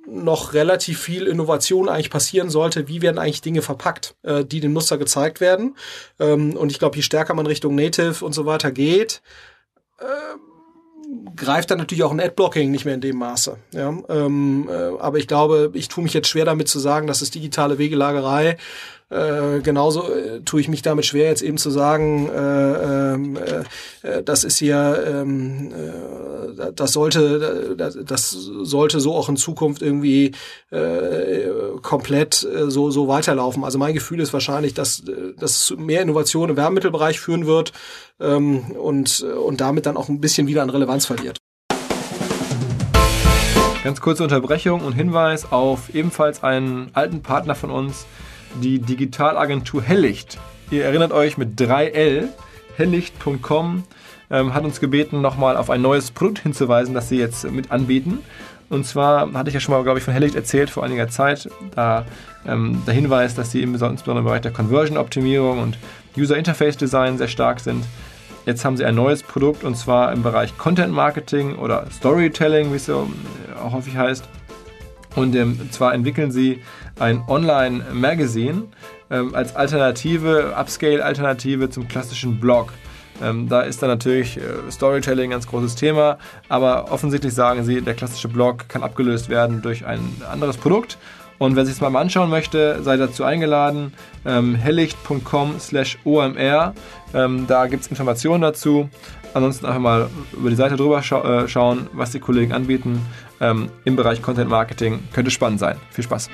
[0.06, 2.88] noch relativ viel Innovation eigentlich passieren sollte.
[2.88, 5.76] Wie werden eigentlich Dinge verpackt, äh, die dem Nutzer gezeigt werden?
[6.20, 9.22] Ähm, und ich glaube, je stärker man Richtung Native und so weiter geht,
[10.00, 10.06] äh,
[11.36, 13.58] greift dann natürlich auch ein Adblocking nicht mehr in dem Maße.
[13.72, 13.98] Ja?
[14.10, 17.32] Ähm, äh, aber ich glaube, ich tue mich jetzt schwer damit zu sagen, dass es
[17.32, 18.58] digitale Wegelagerei
[19.10, 23.63] äh, genauso äh, tue ich mich damit schwer, jetzt eben zu sagen, äh, äh,
[24.02, 30.32] äh, das ist hier, ähm, äh, das sollte, das, sollte so auch in Zukunft irgendwie
[31.82, 33.63] komplett so, so weiterlaufen.
[33.63, 35.04] Also mein Gefühl ist wahrscheinlich, dass
[35.38, 37.74] das mehr Innovation im Wärmemittelbereich führen wird
[38.20, 41.38] ähm, und, und damit dann auch ein bisschen wieder an Relevanz verliert.
[43.84, 48.06] Ganz kurze Unterbrechung und Hinweis auf ebenfalls einen alten Partner von uns,
[48.62, 50.38] die Digitalagentur Hellicht.
[50.72, 52.30] Ihr erinnert euch mit 3L,
[52.78, 53.84] hellicht.com,
[54.32, 58.20] ähm, hat uns gebeten, nochmal auf ein neues Produkt hinzuweisen, das sie jetzt mit anbieten.
[58.70, 61.50] Und zwar hatte ich ja schon mal, glaube ich, von Hellicht erzählt vor einiger Zeit.
[61.76, 62.06] Da
[62.46, 65.78] ähm, der Hinweis, dass sie insbesondere im Bereich der Conversion-Optimierung und
[66.18, 67.86] User-Interface-Design sehr stark sind.
[68.46, 72.78] Jetzt haben sie ein neues Produkt und zwar im Bereich Content Marketing oder Storytelling, wie
[72.78, 73.08] es so
[73.56, 74.28] äh, häufig heißt.
[75.15, 76.62] Und ähm, zwar entwickeln sie
[76.99, 78.63] ein Online-Magazin
[79.10, 82.73] ähm, als Alternative, Upscale-Alternative zum klassischen Blog.
[83.21, 86.17] Ähm, da ist dann natürlich äh, Storytelling ein ganz großes Thema,
[86.49, 89.99] aber offensichtlich sagen sie, der klassische Blog kann abgelöst werden durch ein
[90.30, 90.97] anderes Produkt.
[91.39, 93.93] Und wer sich das mal anschauen möchte, sei dazu eingeladen.
[94.26, 96.73] Ähm, hellicht.com slash omr.
[97.13, 98.89] Ähm, da gibt es Informationen dazu.
[99.34, 103.02] Ansonsten einfach mal über die Seite drüber scha äh, schauen, was die Kollegen anbieten
[103.41, 105.00] ähm, im Bereich Content Marketing.
[105.12, 105.78] Könnte spannend sein.
[105.91, 106.30] Viel Spaß.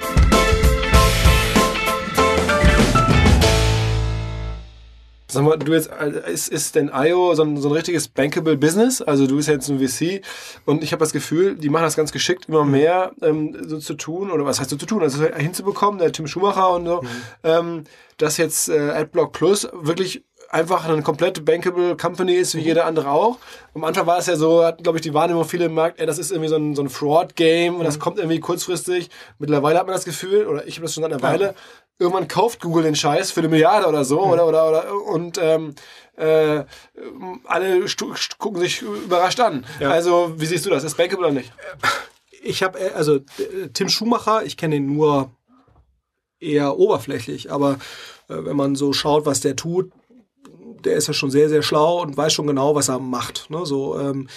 [5.32, 8.58] Sag mal, du jetzt, äh, ist, ist denn IO so ein, so ein richtiges bankable
[8.58, 9.02] Business?
[9.02, 10.26] Also du bist jetzt ein VC
[10.66, 13.94] und ich habe das Gefühl, die machen das ganz geschickt, immer mehr ähm, so zu
[13.94, 17.08] tun, oder was heißt so zu tun, also hinzubekommen, der Tim Schumacher und so, mhm.
[17.44, 17.84] ähm,
[18.18, 23.12] dass jetzt äh, AdBlock Plus wirklich einfach eine komplett bankable Company ist, wie jeder andere
[23.12, 23.38] auch.
[23.76, 26.06] Am Anfang war es ja so, hatten, glaube ich, die Wahrnehmung viele im Markt, ey,
[26.06, 28.02] das ist irgendwie so ein, so ein Fraud-Game und das mhm.
[28.02, 29.10] kommt irgendwie kurzfristig.
[29.38, 31.28] Mittlerweile hat man das Gefühl, oder ich habe das schon seit einer ja.
[31.28, 31.56] Weile,
[32.00, 34.32] irgendwann kauft Google den Scheiß für eine Milliarde oder so, mhm.
[34.32, 35.76] oder, oder, oder, und ähm,
[36.18, 36.64] äh,
[37.46, 37.86] alle
[38.40, 39.66] gucken sich überrascht an.
[39.80, 39.92] Ja.
[39.92, 40.84] Also, wie siehst du das?
[40.84, 41.52] Ist bankable oder nicht?
[42.42, 43.20] Ich habe, äh, also
[43.74, 45.32] Tim Schumacher, ich kenne ihn nur
[46.40, 47.74] eher oberflächlich, aber
[48.30, 49.92] äh, wenn man so schaut, was der tut,
[50.86, 53.50] der ist ja schon sehr, sehr schlau und weiß schon genau, was er macht.
[53.50, 53.66] Ne?
[53.66, 54.28] So, ähm,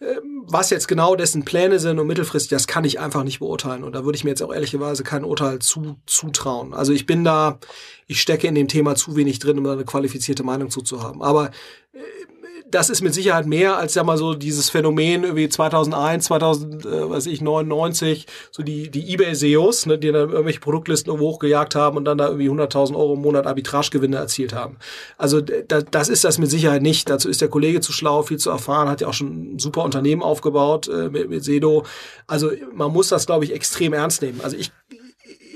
[0.00, 3.82] ähm, was jetzt genau dessen Pläne sind und mittelfristig, das kann ich einfach nicht beurteilen.
[3.82, 6.74] Und da würde ich mir jetzt auch ehrlicherweise kein Urteil zu, zutrauen.
[6.74, 7.58] Also ich bin da,
[8.06, 11.22] ich stecke in dem Thema zu wenig drin, um eine qualifizierte Meinung zuzuhaben.
[11.22, 11.50] Aber
[11.94, 11.98] äh,
[12.68, 17.10] das ist mit Sicherheit mehr als ja mal so dieses Phänomen irgendwie 2001, 2000, äh,
[17.10, 21.96] weiß ich, 99, so die, die Ebay-SEOs, ne, die dann irgendwelche Produktlisten irgendwo hochgejagt haben
[21.96, 24.78] und dann da irgendwie 100.000 Euro im Monat Arbitragegewinne erzielt haben.
[25.16, 27.08] Also da, das ist das mit Sicherheit nicht.
[27.08, 29.84] Dazu ist der Kollege zu schlau, viel zu erfahren, hat ja auch schon ein super
[29.84, 31.84] Unternehmen aufgebaut äh, mit, mit Sedo.
[32.26, 34.40] Also man muss das, glaube ich, extrem ernst nehmen.
[34.42, 34.72] Also ich,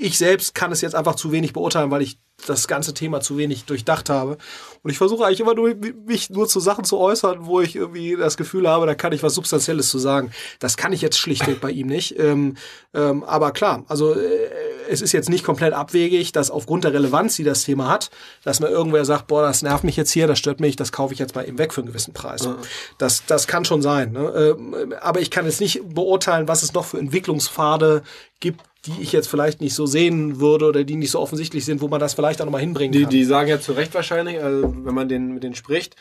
[0.01, 3.37] ich selbst kann es jetzt einfach zu wenig beurteilen, weil ich das ganze Thema zu
[3.37, 4.37] wenig durchdacht habe.
[4.81, 5.75] Und ich versuche eigentlich immer nur,
[6.07, 9.21] mich nur zu Sachen zu äußern, wo ich irgendwie das Gefühl habe, da kann ich
[9.21, 10.31] was Substanzielles zu sagen.
[10.59, 12.17] Das kann ich jetzt schlichtweg bei ihm nicht.
[12.17, 12.57] Ähm,
[12.95, 14.49] ähm, aber klar, also äh,
[14.89, 18.09] es ist jetzt nicht komplett abwegig, dass aufgrund der Relevanz, die das Thema hat,
[18.43, 21.13] dass mir irgendwer sagt, boah, das nervt mich jetzt hier, das stört mich, das kaufe
[21.13, 22.45] ich jetzt mal eben weg für einen gewissen Preis.
[22.45, 22.57] Ja.
[22.97, 24.13] Das, das kann schon sein.
[24.13, 24.55] Ne?
[24.57, 28.01] Ähm, aber ich kann jetzt nicht beurteilen, was es noch für Entwicklungspfade
[28.39, 31.81] gibt, die ich jetzt vielleicht nicht so sehen würde oder die nicht so offensichtlich sind,
[31.81, 33.09] wo man das vielleicht auch nochmal hinbringen die, kann.
[33.09, 35.95] Die sagen ja zu Recht wahrscheinlich, also wenn man den, mit denen spricht,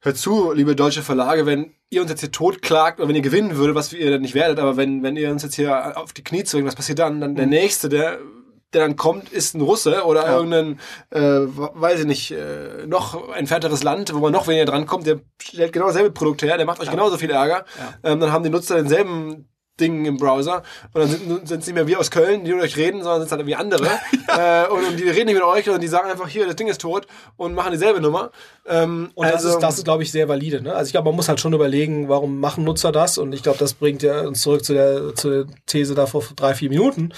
[0.00, 3.56] hört zu, liebe deutsche Verlage, wenn ihr uns jetzt hier totklagt oder wenn ihr gewinnen
[3.56, 6.44] würdet, was ihr nicht werdet, aber wenn, wenn ihr uns jetzt hier auf die Knie
[6.44, 7.20] zwingt, was passiert dann?
[7.20, 7.52] Dann der mhm.
[7.52, 8.18] Nächste, der
[8.72, 10.36] der dann kommt, ist ein Russe oder ja.
[10.36, 10.78] irgendein,
[11.10, 15.20] äh, weiß ich nicht, äh, noch ein ferteres Land, wo man noch weniger drankommt, der
[15.40, 16.92] stellt genau dasselbe Produkt her, der macht euch ja.
[16.92, 17.64] genauso viel Ärger.
[17.78, 18.12] Ja.
[18.12, 19.48] Ähm, dann haben die Nutzer denselben
[19.80, 20.62] Dingen im Browser
[20.92, 23.30] und dann sind es nicht mehr wir aus Köln, die mit euch reden, sondern sind
[23.30, 23.86] halt irgendwie andere
[24.28, 24.64] ja.
[24.64, 26.68] äh, und, und, die reden nicht mit euch und die sagen einfach hier, das Ding
[26.68, 28.30] ist tot und machen dieselbe Nummer.
[28.66, 30.60] Ähm, und also, das ist, das ist glaube ich, sehr valide.
[30.60, 30.74] Ne?
[30.74, 33.58] Also ich glaube, man muss halt schon überlegen, warum machen Nutzer das und ich glaube,
[33.58, 37.12] das bringt ja uns zurück zu der, zu der These da vor drei, vier Minuten.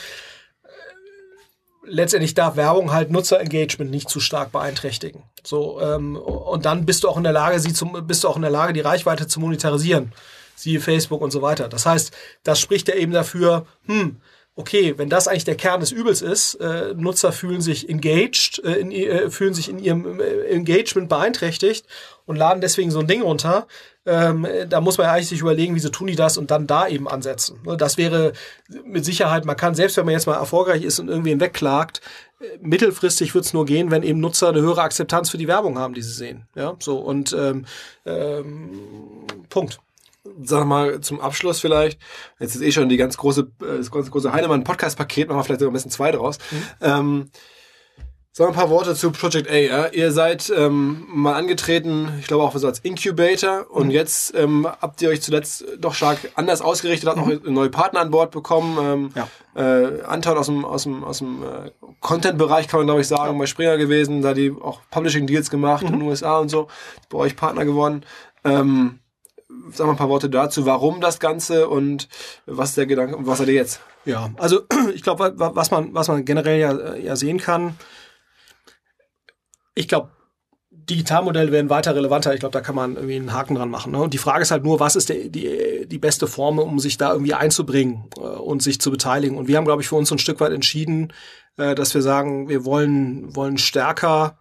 [1.85, 5.25] Letztendlich darf Werbung halt Nutzerengagement nicht zu stark beeinträchtigen.
[5.42, 8.37] So ähm, und dann bist du auch in der Lage, sie zum, bist du auch
[8.37, 10.12] in der Lage, die Reichweite zu monetarisieren
[10.61, 11.68] siehe Facebook und so weiter.
[11.68, 14.16] Das heißt, das spricht ja eben dafür, hm,
[14.57, 18.75] okay, wenn das eigentlich der Kern des Übels ist, äh, Nutzer fühlen sich engaged, äh,
[18.75, 21.87] in, äh, fühlen sich in ihrem äh, Engagement beeinträchtigt
[22.27, 23.66] und laden deswegen so ein Ding runter,
[24.07, 26.88] ähm, da muss man ja eigentlich sich überlegen, wieso tun die das und dann da
[26.88, 27.61] eben ansetzen.
[27.64, 28.33] Ne, das wäre
[28.85, 32.01] mit Sicherheit, man kann, selbst wenn man jetzt mal erfolgreich ist und irgendwen wegklagt,
[32.40, 35.79] äh, mittelfristig wird es nur gehen, wenn eben Nutzer eine höhere Akzeptanz für die Werbung
[35.79, 36.49] haben, die sie sehen.
[36.55, 37.66] Ja, so und ähm,
[38.07, 38.70] ähm,
[39.49, 39.81] Punkt
[40.43, 42.01] sag mal, zum Abschluss vielleicht,
[42.38, 45.61] jetzt ist eh schon die ganz große, äh, das ganz große Heinemann-Podcast-Paket, machen wir vielleicht
[45.61, 46.38] sogar ein bisschen zwei draus.
[46.51, 46.62] Mhm.
[46.81, 47.31] Ähm,
[48.33, 49.57] Sagen wir ein paar Worte zu Project A.
[49.57, 49.87] Ja?
[49.88, 53.90] Ihr seid ähm, mal angetreten, ich glaube auch so als Incubator und mhm.
[53.90, 57.40] jetzt ähm, habt ihr euch zuletzt doch stark anders ausgerichtet, habt mhm.
[57.45, 58.79] auch neue Partner an Bord bekommen.
[58.81, 59.29] Ähm, ja.
[59.61, 63.33] äh, Anton aus dem, aus dem, aus dem äh, Content-Bereich kann man glaube ich sagen,
[63.33, 63.38] ja.
[63.38, 65.95] bei Springer gewesen, da die auch Publishing-Deals gemacht mhm.
[65.95, 66.69] in den USA und so,
[67.09, 68.05] bei euch Partner geworden.
[68.45, 69.00] Ähm,
[69.73, 72.09] sag mal ein paar Worte dazu, warum das Ganze und
[72.47, 73.81] was der Gedanke, was seid ihr jetzt?
[74.05, 74.63] Ja, also
[74.95, 77.77] ich glaube, was man, was man generell ja, ja sehen kann,
[79.75, 80.11] ich glaube,
[80.91, 82.35] Digitalmodelle werden weiter relevanter.
[82.35, 83.93] Ich glaube, da kann man irgendwie einen Haken dran machen.
[83.93, 84.01] Ne?
[84.01, 86.97] Und die Frage ist halt nur, was ist die, die, die beste Form, um sich
[86.97, 89.37] da irgendwie einzubringen äh, und sich zu beteiligen.
[89.37, 91.13] Und wir haben, glaube ich, für uns so ein Stück weit entschieden,
[91.57, 94.37] äh, dass wir sagen, wir wollen, wollen stärker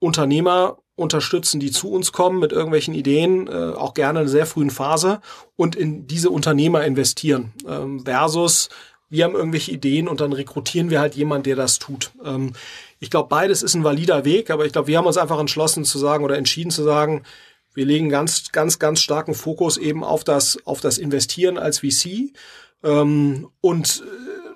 [0.00, 4.46] Unternehmer unterstützen, die zu uns kommen mit irgendwelchen Ideen, äh, auch gerne in einer sehr
[4.46, 5.20] frühen Phase
[5.56, 8.68] und in diese Unternehmer investieren, ähm, versus
[9.10, 12.12] wir haben irgendwelche Ideen und dann rekrutieren wir halt jemanden, der das tut.
[12.24, 12.52] Ähm,
[13.00, 15.84] ich glaube, beides ist ein valider Weg, aber ich glaube, wir haben uns einfach entschlossen
[15.84, 17.22] zu sagen oder entschieden zu sagen,
[17.74, 22.32] wir legen ganz, ganz, ganz starken Fokus eben auf das, auf das Investieren als VC.
[22.82, 24.04] Ähm, und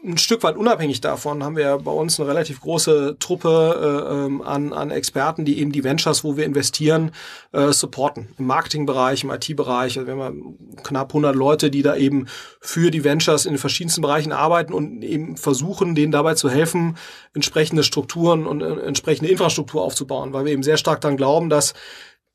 [0.05, 4.43] ein Stück weit unabhängig davon haben wir bei uns eine relativ große Truppe äh, ähm,
[4.43, 7.13] an, an Experten, die eben die Ventures, wo wir investieren,
[7.53, 8.29] äh, supporten.
[8.39, 9.99] Im Marketingbereich, im IT-Bereich.
[9.99, 12.27] Also wir haben knapp 100 Leute, die da eben
[12.61, 16.97] für die Ventures in den verschiedensten Bereichen arbeiten und eben versuchen, denen dabei zu helfen,
[17.35, 21.75] entsprechende Strukturen und äh, entsprechende Infrastruktur aufzubauen, weil wir eben sehr stark daran glauben, dass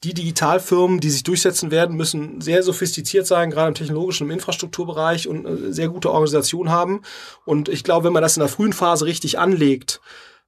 [0.03, 5.27] die Digitalfirmen, die sich durchsetzen werden, müssen sehr sophistiziert sein, gerade im technologischen, im Infrastrukturbereich
[5.27, 7.01] und eine sehr gute Organisation haben.
[7.45, 10.01] Und ich glaube, wenn man das in der frühen Phase richtig anlegt,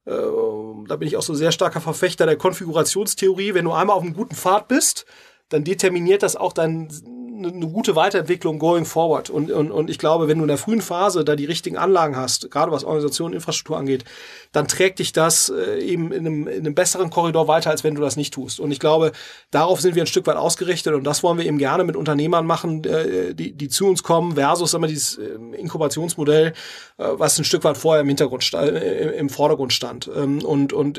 [0.04, 4.02] äh, da bin ich auch so sehr starker Verfechter der Konfigurationstheorie, wenn du einmal auf
[4.02, 5.06] einem guten Pfad bist,
[5.48, 6.88] dann determiniert das auch dein
[7.36, 9.30] eine gute Weiterentwicklung going forward.
[9.30, 12.16] Und, und, und ich glaube, wenn du in der frühen Phase da die richtigen Anlagen
[12.16, 14.04] hast, gerade was Organisation und Infrastruktur angeht,
[14.52, 17.94] dann trägt dich das äh, eben in einem, in einem besseren Korridor weiter, als wenn
[17.94, 18.60] du das nicht tust.
[18.60, 19.12] Und ich glaube,
[19.50, 22.46] darauf sind wir ein Stück weit ausgerichtet und das wollen wir eben gerne mit Unternehmern
[22.46, 26.54] machen, äh, die, die zu uns kommen, versus immer dieses äh, Inkubationsmodell,
[26.96, 30.10] was ein Stück weit vorher im Hintergrund, im Vordergrund stand.
[30.14, 30.98] Ähm, und und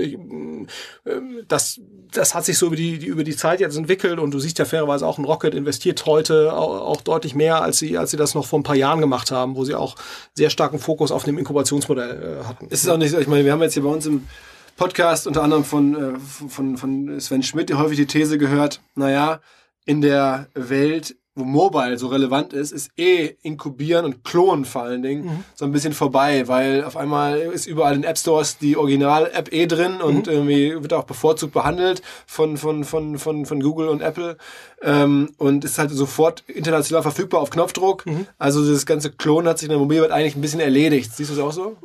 [1.48, 1.80] das,
[2.12, 4.66] das hat sich so über die, über die Zeit jetzt entwickelt und du siehst ja
[4.66, 8.36] fairerweise auch ein Rocket investiert heute auch, auch deutlich mehr, als sie, als sie das
[8.36, 9.96] noch vor ein paar Jahren gemacht haben, wo sie auch
[10.34, 12.68] sehr starken Fokus auf dem Inkubationsmodell äh, hatten.
[12.70, 14.28] Es ist auch nicht ich meine, wir haben jetzt hier bei uns im
[14.76, 19.42] Podcast unter anderem von, äh, von, von Sven Schmidt häufig die These gehört, naja,
[19.86, 25.04] in der Welt wo Mobile so relevant ist, ist eh Inkubieren und Klonen vor allen
[25.04, 25.44] Dingen mhm.
[25.56, 29.68] so ein bisschen vorbei, weil auf einmal ist überall in App Stores die Original-App eh
[29.68, 30.34] drin und mhm.
[30.34, 34.38] irgendwie wird auch bevorzugt behandelt von, von, von, von, von Google und Apple
[34.82, 38.06] ähm, und ist halt sofort international verfügbar auf Knopfdruck.
[38.06, 38.28] Mhm.
[38.38, 41.16] Also das ganze Klonen hat sich in der Mobilwelt eigentlich ein bisschen erledigt.
[41.16, 41.78] Siehst du das auch so?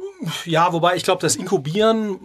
[0.46, 2.18] Ja, wobei ich glaube, das Inkubieren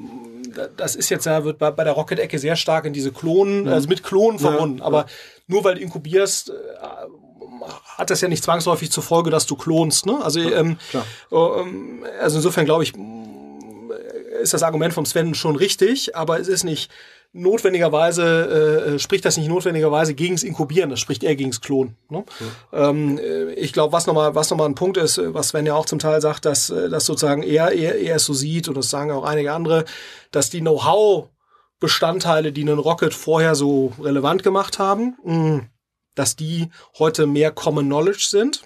[0.75, 3.67] das ist jetzt ja, wird bei, bei der Rocket-Ecke sehr stark in diese Klonen, mhm.
[3.69, 4.79] also mit Klonen verbunden.
[4.79, 5.05] Ja, aber
[5.47, 6.53] nur weil du inkubierst, äh,
[7.97, 10.05] hat das ja nicht zwangsläufig zur Folge, dass du klonst.
[10.05, 10.19] Ne?
[10.21, 10.77] Also, ähm,
[11.31, 12.93] ähm, also insofern glaube ich,
[14.41, 16.91] ist das Argument vom Sven schon richtig, aber es ist nicht
[17.33, 21.95] notwendigerweise, äh, spricht das nicht notwendigerweise gegens Inkubieren, das spricht eher gegens Klon.
[22.09, 22.23] Ne?
[22.71, 22.89] Ja.
[22.89, 25.75] Ähm, äh, ich glaube, was nochmal was noch mal ein Punkt ist, was Sven ja
[25.75, 28.77] auch zum Teil sagt, dass äh, das sozusagen er, er, er es so sieht, und
[28.77, 29.85] das sagen auch einige andere,
[30.31, 31.29] dass die Know-how
[31.79, 35.65] Bestandteile, die einen Rocket vorher so relevant gemacht haben, mh,
[36.17, 38.63] dass die heute mehr Common Knowledge sind,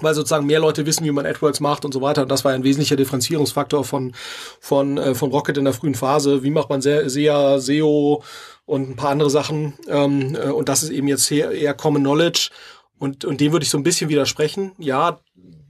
[0.00, 2.22] weil sozusagen mehr Leute wissen, wie man AdWords macht und so weiter.
[2.22, 4.14] Und das war ein wesentlicher Differenzierungsfaktor von,
[4.60, 6.42] von, äh, von Rocket in der frühen Phase.
[6.42, 8.22] Wie macht man SEA, SEO
[8.66, 9.74] und ein paar andere Sachen.
[9.88, 12.50] Ähm, äh, und das ist eben jetzt eher Common Knowledge.
[12.98, 14.72] Und, und dem würde ich so ein bisschen widersprechen.
[14.78, 15.20] Ja,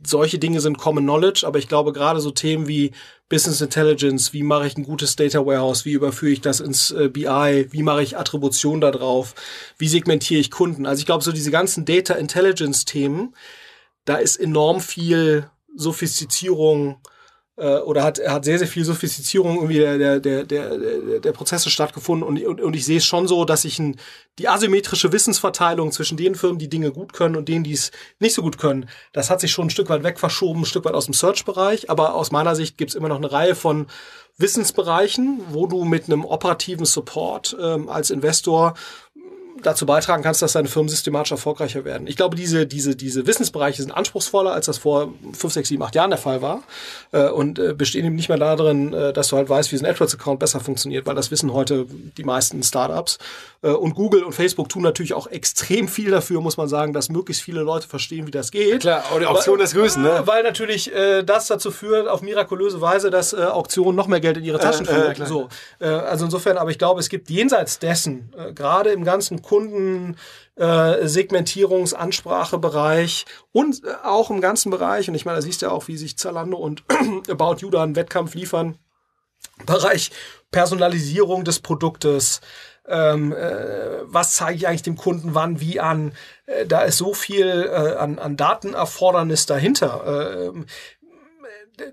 [0.05, 2.93] solche Dinge sind Common Knowledge, aber ich glaube gerade so Themen wie
[3.29, 7.09] Business Intelligence, wie mache ich ein gutes Data Warehouse, wie überführe ich das ins äh,
[7.09, 9.35] BI, wie mache ich Attribution da drauf,
[9.77, 10.87] wie segmentiere ich Kunden.
[10.87, 13.35] Also ich glaube, so diese ganzen Data Intelligence Themen,
[14.05, 17.01] da ist enorm viel Sophistizierung
[17.59, 22.27] oder hat, hat sehr, sehr viel Sophistizierung irgendwie der, der, der, der, der Prozesse stattgefunden
[22.27, 23.97] und, und, und ich sehe es schon so, dass sich ein,
[24.39, 27.91] die asymmetrische Wissensverteilung zwischen den Firmen, die Dinge gut können und denen, die es
[28.21, 30.95] nicht so gut können, das hat sich schon ein Stück weit wegverschoben, ein Stück weit
[30.95, 33.87] aus dem Search-Bereich, aber aus meiner Sicht gibt es immer noch eine Reihe von
[34.39, 38.75] Wissensbereichen, wo du mit einem operativen Support ähm, als Investor
[39.63, 42.07] dazu beitragen kannst, dass deine Firmen systematisch erfolgreicher werden.
[42.07, 45.95] Ich glaube, diese, diese, diese Wissensbereiche sind anspruchsvoller, als das vor fünf, sechs, sieben, acht
[45.95, 46.63] Jahren der Fall war.
[47.13, 49.85] Äh, und äh, bestehen eben nicht mehr darin, äh, dass du halt weißt, wie so
[49.85, 53.19] ein AdWords-Account besser funktioniert, weil das wissen heute die meisten Startups.
[53.63, 57.09] Äh, und Google und Facebook tun natürlich auch extrem viel dafür, muss man sagen, dass
[57.09, 58.81] möglichst viele Leute verstehen, wie das geht.
[58.81, 60.23] Klar, aber die Auktion des Größen, ne?
[60.25, 64.37] Weil natürlich äh, das dazu führt, auf mirakulöse Weise, dass äh, Auktionen noch mehr Geld
[64.37, 65.27] in ihre Taschen Äh, führen.
[65.27, 65.49] so.
[65.81, 70.17] Also insofern, aber ich glaube, es gibt jenseits dessen, gerade im ganzen Kunden
[70.57, 75.67] äh, Segmentierungs-, Ansprachebereich und äh, auch im ganzen Bereich, und ich meine, da siehst du
[75.67, 76.85] ja auch, wie sich Zalando und
[77.31, 78.79] About You da einen Wettkampf liefern,
[79.65, 80.11] Bereich
[80.51, 82.41] Personalisierung des Produktes,
[82.87, 86.13] ähm, äh, was zeige ich eigentlich dem Kunden wann, wie an.
[86.47, 90.51] Äh, da ist so viel äh, an, an Datenerfordernis dahinter.
[90.55, 90.67] Ähm,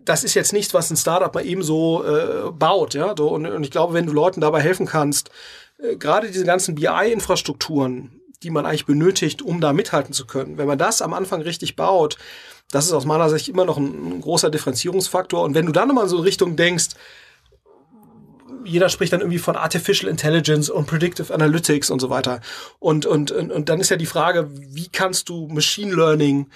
[0.03, 2.93] das ist jetzt nichts, was ein Startup mal eben so äh, baut.
[2.93, 3.11] Ja?
[3.11, 5.29] Und, und ich glaube, wenn du Leuten dabei helfen kannst,
[5.77, 10.67] äh, gerade diese ganzen BI-Infrastrukturen, die man eigentlich benötigt, um da mithalten zu können, wenn
[10.67, 12.17] man das am Anfang richtig baut,
[12.71, 15.43] das ist aus meiner Sicht immer noch ein, ein großer Differenzierungsfaktor.
[15.43, 16.89] Und wenn du dann nochmal so in Richtung denkst,
[18.65, 22.41] jeder spricht dann irgendwie von Artificial Intelligence und Predictive Analytics und so weiter.
[22.79, 26.49] Und, und, und, und dann ist ja die Frage, wie kannst du Machine Learning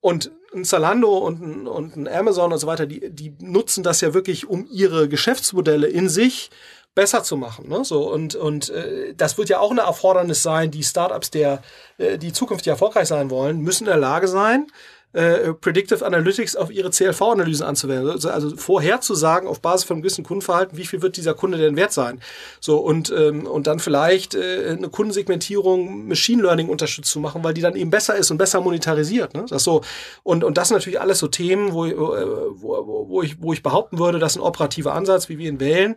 [0.00, 4.00] und ein Zalando und ein, und ein Amazon und so weiter, die, die nutzen das
[4.00, 6.50] ja wirklich, um ihre Geschäftsmodelle in sich
[6.94, 7.68] besser zu machen.
[7.68, 7.84] Ne?
[7.84, 11.62] So, und und äh, das wird ja auch eine Erfordernis sein, die Startups, der,
[11.98, 14.66] äh, die zukünftig erfolgreich sein wollen, müssen in der Lage sein,
[15.12, 18.10] äh, Predictive Analytics auf ihre CLV-Analysen anzuwenden.
[18.10, 21.76] Also, also vorherzusagen auf Basis von einem gewissen Kundenverhalten, wie viel wird dieser Kunde denn
[21.76, 22.20] wert sein.
[22.60, 27.54] So und ähm, und dann vielleicht äh, eine Kundensegmentierung Machine Learning unterstützt zu machen, weil
[27.54, 29.34] die dann eben besser ist und besser monetarisiert.
[29.34, 29.46] Ne?
[29.48, 29.82] Das so
[30.22, 33.64] und und das sind natürlich alles so Themen, wo, äh, wo, wo, ich wo ich
[33.64, 35.96] behaupten würde, dass ein operativer Ansatz, wie wir ihn wählen,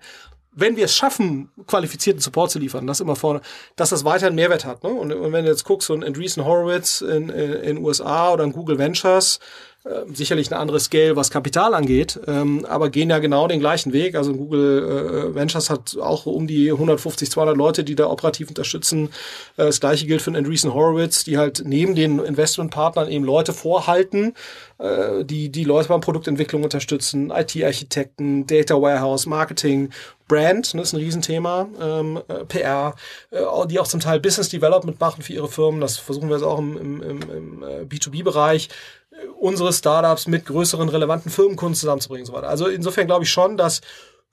[0.55, 3.41] wenn wir es schaffen, qualifizierten Support zu liefern, das immer vorne,
[3.75, 4.83] dass das weiterhin Mehrwert hat.
[4.83, 4.89] Ne?
[4.89, 8.43] Und, und wenn du jetzt guckst, so ein Andreessen Horowitz in in den USA oder
[8.43, 9.72] ein Google Ventures, äh,
[10.13, 14.15] sicherlich ein anderes Scale, was Kapital angeht, ähm, aber gehen ja genau den gleichen Weg.
[14.15, 19.09] Also Google äh, Ventures hat auch um die 150, 200 Leute, die da operativ unterstützen.
[19.57, 24.33] Äh, das gleiche gilt für Andreessen Horowitz, die halt neben den Investmentpartnern eben Leute vorhalten,
[24.77, 29.89] äh, die die Leute beim Produktentwicklung unterstützen, IT-Architekten, Data Warehouse, Marketing,
[30.27, 32.95] Brand, ne, ist ein Riesenthema, ähm, äh, PR,
[33.31, 35.81] äh, die auch zum Teil Business Development machen für ihre Firmen.
[35.81, 38.69] Das versuchen wir jetzt auch im, im, im, äh, B2B-Bereich,
[39.02, 39.02] äh,
[39.39, 42.49] unsere Startups mit größeren relevanten Firmenkunden zusammenzubringen und so weiter.
[42.49, 43.82] Also insofern glaube ich schon, dass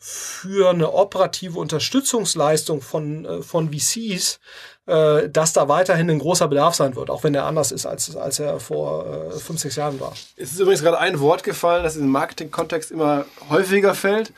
[0.02, 4.40] für eine operative Unterstützungsleistung von, äh, von VCs,
[4.86, 8.16] äh, dass da weiterhin ein großer Bedarf sein wird, auch wenn der anders ist, als,
[8.16, 10.14] als er vor äh, fünf, sechs Jahren war.
[10.36, 14.32] Es ist übrigens gerade ein Wort gefallen, das im Marketing-Kontext immer häufiger fällt.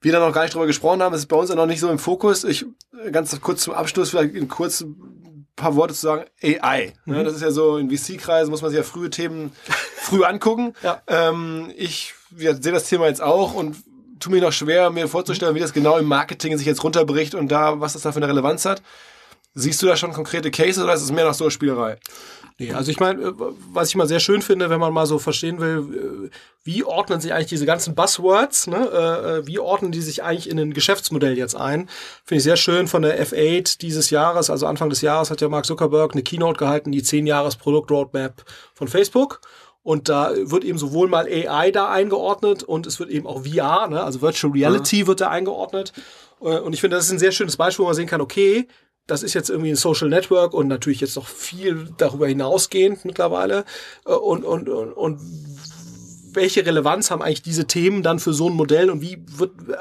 [0.00, 1.90] Wir da noch gar nicht drüber gesprochen haben, ist bei uns ja noch nicht so
[1.90, 2.44] im Fokus.
[2.44, 2.64] Ich
[3.04, 5.13] äh, ganz kurz zum Abschluss vielleicht in kurz ein
[5.56, 6.24] paar Worte zu sagen.
[6.42, 6.92] AI.
[7.04, 7.24] Ne?
[7.24, 9.52] Das ist ja so in VC-Kreisen muss man sich ja frühe Themen
[9.96, 10.74] früh angucken.
[10.82, 11.02] Ja.
[11.06, 13.76] Ähm, ich ja, sehe das Thema jetzt auch und
[14.20, 17.48] tue mir noch schwer, mir vorzustellen, wie das genau im Marketing sich jetzt runterbricht und
[17.48, 18.82] da, was das da für eine Relevanz hat.
[19.54, 21.98] Siehst du da schon konkrete Cases oder ist es mehr noch so eine Spielerei?
[22.56, 23.32] Nee, also ich meine, äh,
[23.72, 26.30] was ich mal sehr schön finde, wenn man mal so verstehen will, äh,
[26.62, 28.76] wie ordnen sich eigentlich diese ganzen Buzzwords, ne?
[29.42, 31.88] äh, wie ordnen die sich eigentlich in ein Geschäftsmodell jetzt ein?
[32.24, 35.48] Finde ich sehr schön von der F8 dieses Jahres, also Anfang des Jahres hat ja
[35.48, 39.40] Mark Zuckerberg eine Keynote gehalten, die 10 Jahres Produkt-Roadmap von Facebook.
[39.82, 43.88] Und da wird eben sowohl mal AI da eingeordnet und es wird eben auch VR,
[43.88, 44.02] ne?
[44.02, 45.92] also Virtual Reality wird da eingeordnet.
[46.38, 48.66] Und ich finde, das ist ein sehr schönes Beispiel, wo man sehen kann, okay,
[49.06, 53.64] das ist jetzt irgendwie ein Social Network und natürlich jetzt noch viel darüber hinausgehend mittlerweile.
[54.06, 55.20] Äh, Und, und, und, und
[56.34, 59.74] welche Relevanz haben eigentlich diese Themen dann für so ein Modell und wie wird, äh,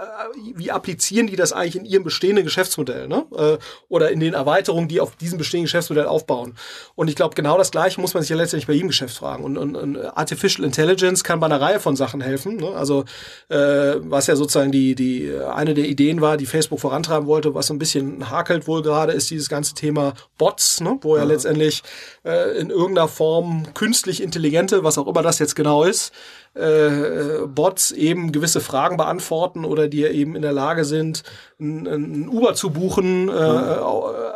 [0.56, 3.26] wie applizieren die das eigentlich in ihrem bestehenden Geschäftsmodell, ne?
[3.36, 3.58] Äh,
[3.89, 6.56] Oder in den Erweiterungen, die auf diesem bestehenden Geschäftsmodell aufbauen.
[6.96, 9.44] Und ich glaube, genau das Gleiche muss man sich ja letztendlich bei jedem Geschäft fragen.
[9.44, 12.58] Und, und, und Artificial Intelligence kann bei einer Reihe von Sachen helfen.
[12.58, 12.70] Ne?
[12.70, 13.06] Also
[13.50, 17.68] äh, was ja sozusagen die, die eine der Ideen war, die Facebook vorantreiben wollte, was
[17.68, 20.98] so ein bisschen hakelt wohl gerade, ist dieses ganze Thema Bots, ne?
[21.02, 21.84] wo ja letztendlich
[22.24, 26.12] äh, in irgendeiner Form künstlich intelligente, was auch immer das jetzt genau ist,
[26.56, 31.24] äh, Bots eben gewisse Fragen beantworten oder die eben in der Lage sind,
[31.60, 33.80] ein, Uber zu buchen, äh,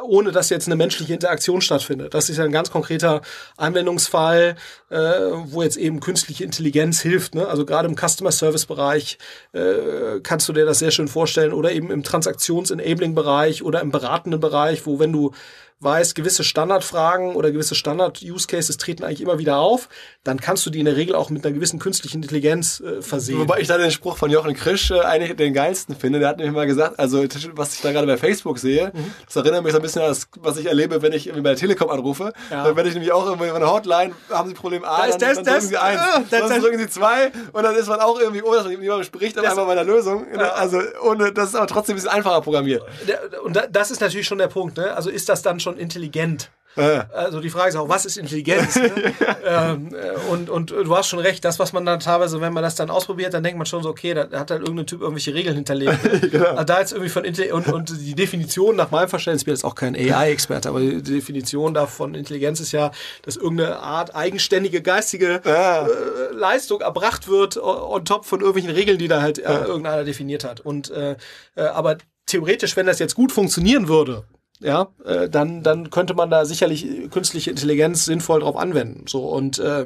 [0.04, 2.14] ohne dass jetzt eine menschliche Interaktion stattfindet.
[2.14, 3.22] Das ist ja ein ganz konkreter
[3.58, 4.56] Anwendungsfall,
[4.90, 4.96] äh,
[5.46, 7.36] wo jetzt eben künstliche Intelligenz hilft.
[7.36, 7.48] Ne?
[7.48, 9.18] Also gerade im Customer Service Bereich
[9.54, 14.40] äh, kannst du dir das sehr schön vorstellen oder eben im Transaktions-Enabling-Bereich oder im beratenden
[14.40, 15.34] Bereich, wo wenn du
[15.80, 19.90] weißt, gewisse Standardfragen oder gewisse Standard-Use-Cases treten eigentlich immer wieder auf,
[20.24, 23.40] dann kannst du die in der Regel auch mit einer gewissen künstlichen Intelligenz äh, versehen.
[23.40, 26.20] Wobei ich da den Spruch von Jochen Krisch äh, eigentlich den geilsten finde.
[26.20, 29.14] Der hat nämlich mal gesagt, also was ich da gerade bei Facebook sehe, mhm.
[29.26, 31.56] das erinnert mich so ein bisschen an das, was ich erlebe, wenn ich bei der
[31.56, 32.34] Telekom anrufe.
[32.50, 32.64] Ja.
[32.64, 35.20] Dann werde ich nämlich auch irgendwie von der Hotline, haben Sie Problem A, da dann,
[35.20, 38.00] das, dann das, drücken Sie eins, das, dann drücken Sie zwei und dann ist man
[38.00, 40.26] auch irgendwie, ohne dass man jemand spricht, dann einmal meiner Lösung.
[40.34, 40.54] Ja.
[40.54, 42.82] Also ohne, das ist aber trotzdem ein bisschen einfacher programmiert.
[43.44, 44.78] Und das ist natürlich schon der Punkt.
[44.78, 44.96] Ne?
[44.96, 46.52] Also ist das dann schon intelligent?
[46.78, 48.76] Also die Frage ist auch, was ist Intelligenz?
[48.76, 48.92] Ne?
[49.46, 52.62] ähm, äh, und, und du hast schon recht, das, was man dann teilweise, wenn man
[52.62, 55.34] das dann ausprobiert, dann denkt man schon so, okay, da hat halt irgendein Typ irgendwelche
[55.34, 55.98] Regeln hinterlegt.
[56.32, 56.50] genau.
[56.50, 59.56] also da jetzt irgendwie von Intelligenz und, und die Definition nach meinem Verständnis, ich bin
[59.56, 62.92] jetzt auch kein AI-Experte, aber die Definition davon Intelligenz ist ja,
[63.24, 65.88] dass irgendeine Art eigenständige geistige ja.
[65.88, 65.90] äh,
[66.34, 70.60] Leistung erbracht wird on top von irgendwelchen Regeln, die da halt äh, irgendeiner definiert hat.
[70.60, 71.16] Und äh,
[71.56, 71.98] äh, aber
[72.28, 74.26] theoretisch, wenn das jetzt gut funktionieren würde,
[74.60, 79.06] ja, äh, dann, dann könnte man da sicherlich künstliche Intelligenz sinnvoll drauf anwenden.
[79.08, 79.86] So und äh,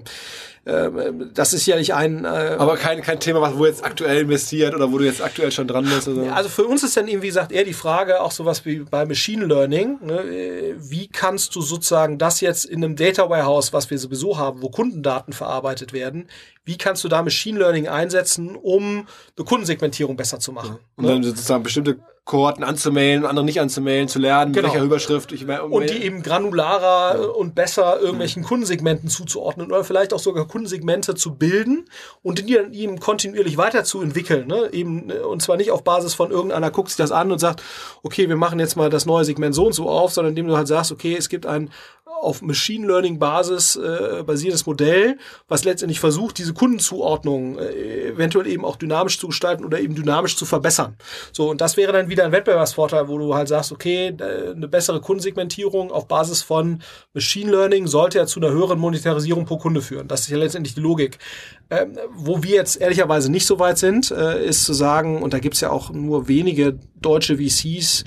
[0.63, 2.23] das ist sicherlich ein.
[2.23, 5.51] Äh, Aber kein, kein Thema, was wo jetzt aktuell investiert oder wo du jetzt aktuell
[5.51, 6.07] schon dran bist.
[6.07, 6.35] Oder?
[6.35, 9.05] Also für uns ist dann eben, wie gesagt, eher die Frage, auch sowas wie bei
[9.07, 13.97] Machine Learning, ne, wie kannst du sozusagen das jetzt in einem Data Warehouse, was wir
[13.97, 16.27] sowieso haben, wo Kundendaten verarbeitet werden,
[16.63, 19.07] wie kannst du da Machine Learning einsetzen, um
[19.37, 20.77] eine Kundensegmentierung besser zu machen?
[20.77, 20.87] Ja.
[20.95, 21.11] Und ne?
[21.11, 24.67] dann sozusagen bestimmte Kohorten anzumailen, andere nicht anzumailen, zu lernen, genau.
[24.67, 27.27] welcher Überschrift ich mehr Und die eben granularer ja.
[27.27, 28.47] und besser irgendwelchen mhm.
[28.47, 31.85] Kundensegmenten zuzuordnen oder vielleicht auch sogar Kundensegmente zu bilden
[32.21, 34.47] und die dann eben kontinuierlich weiterzuentwickeln.
[34.47, 34.69] Ne?
[34.73, 35.25] Eben, ne?
[35.25, 37.63] und zwar nicht auf Basis von irgendeiner guckt sich das an und sagt,
[38.03, 40.57] okay, wir machen jetzt mal das neue Segment so und so auf, sondern indem du
[40.57, 41.71] halt sagst, okay, es gibt ein
[42.21, 48.65] auf Machine Learning Basis äh, basiertes Modell, was letztendlich versucht, diese Kundenzuordnung äh, eventuell eben
[48.65, 50.95] auch dynamisch zu gestalten oder eben dynamisch zu verbessern.
[51.31, 55.01] So, und das wäre dann wieder ein Wettbewerbsvorteil, wo du halt sagst, okay, eine bessere
[55.01, 56.81] Kundensegmentierung auf Basis von
[57.13, 60.07] Machine Learning sollte ja zu einer höheren Monetarisierung pro Kunde führen.
[60.07, 61.17] Das ist ja letztendlich die Logik.
[61.69, 65.39] Ähm, wo wir jetzt ehrlicherweise nicht so weit sind, äh, ist zu sagen, und da
[65.39, 68.03] gibt's ja auch nur wenige deutsche VCs,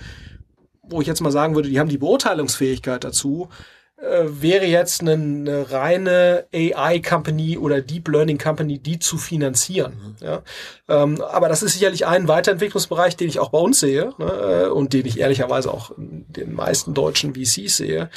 [0.82, 3.48] wo ich jetzt mal sagen würde, die haben die Beurteilungsfähigkeit dazu,
[3.96, 10.16] äh, wäre jetzt eine, eine reine AI-Company oder Deep Learning Company, die zu finanzieren.
[10.20, 10.26] Mhm.
[10.26, 10.42] Ja?
[10.88, 14.66] Ähm, aber das ist sicherlich ein Weiterentwicklungsbereich, den ich auch bei uns sehe ne?
[14.66, 18.10] Äh, und den ich ehrlicherweise auch in den meisten deutschen VCs sehe,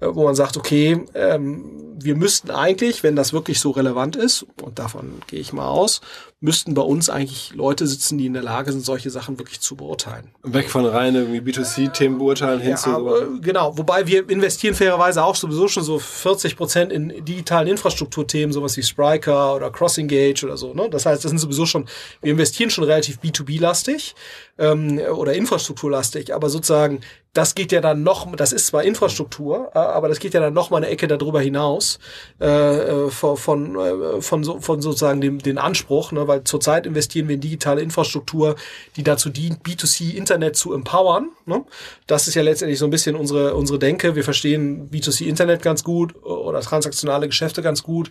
[0.00, 4.46] äh, wo man sagt, okay, ähm, wir müssten eigentlich, wenn das wirklich so relevant ist,
[4.62, 6.00] und davon gehe ich mal aus,
[6.44, 9.76] müssten bei uns eigentlich Leute sitzen, die in der Lage sind, solche Sachen wirklich zu
[9.76, 10.30] beurteilen.
[10.42, 12.90] Weg von reinen B2C-Themen beurteilen hin ja, zu.
[12.90, 18.52] Aber, genau, wobei wir investieren fairerweise auch sowieso schon so 40 Prozent in digitalen Infrastrukturthemen,
[18.52, 20.74] sowas wie Spryker oder CrossEngage oder so.
[20.74, 20.90] Ne?
[20.90, 21.86] Das heißt, das sind sowieso schon,
[22.20, 24.14] wir investieren schon relativ B2B-lastig
[24.58, 27.00] ähm, oder infrastrukturlastig, aber sozusagen
[27.34, 30.54] das geht ja dann noch, das ist zwar Infrastruktur, äh, aber das geht ja dann
[30.54, 31.98] noch mal eine Ecke darüber hinaus
[32.40, 36.86] äh, äh von, von, äh, von, so, von sozusagen dem den Anspruch, ne, weil zurzeit
[36.86, 38.54] investieren wir in digitale Infrastruktur,
[38.96, 41.30] die dazu dient, B2C-Internet zu empowern.
[41.44, 41.64] Ne?
[42.06, 44.14] Das ist ja letztendlich so ein bisschen unsere unsere Denke.
[44.14, 48.10] Wir verstehen B2C-Internet ganz gut oder transaktionale Geschäfte ganz gut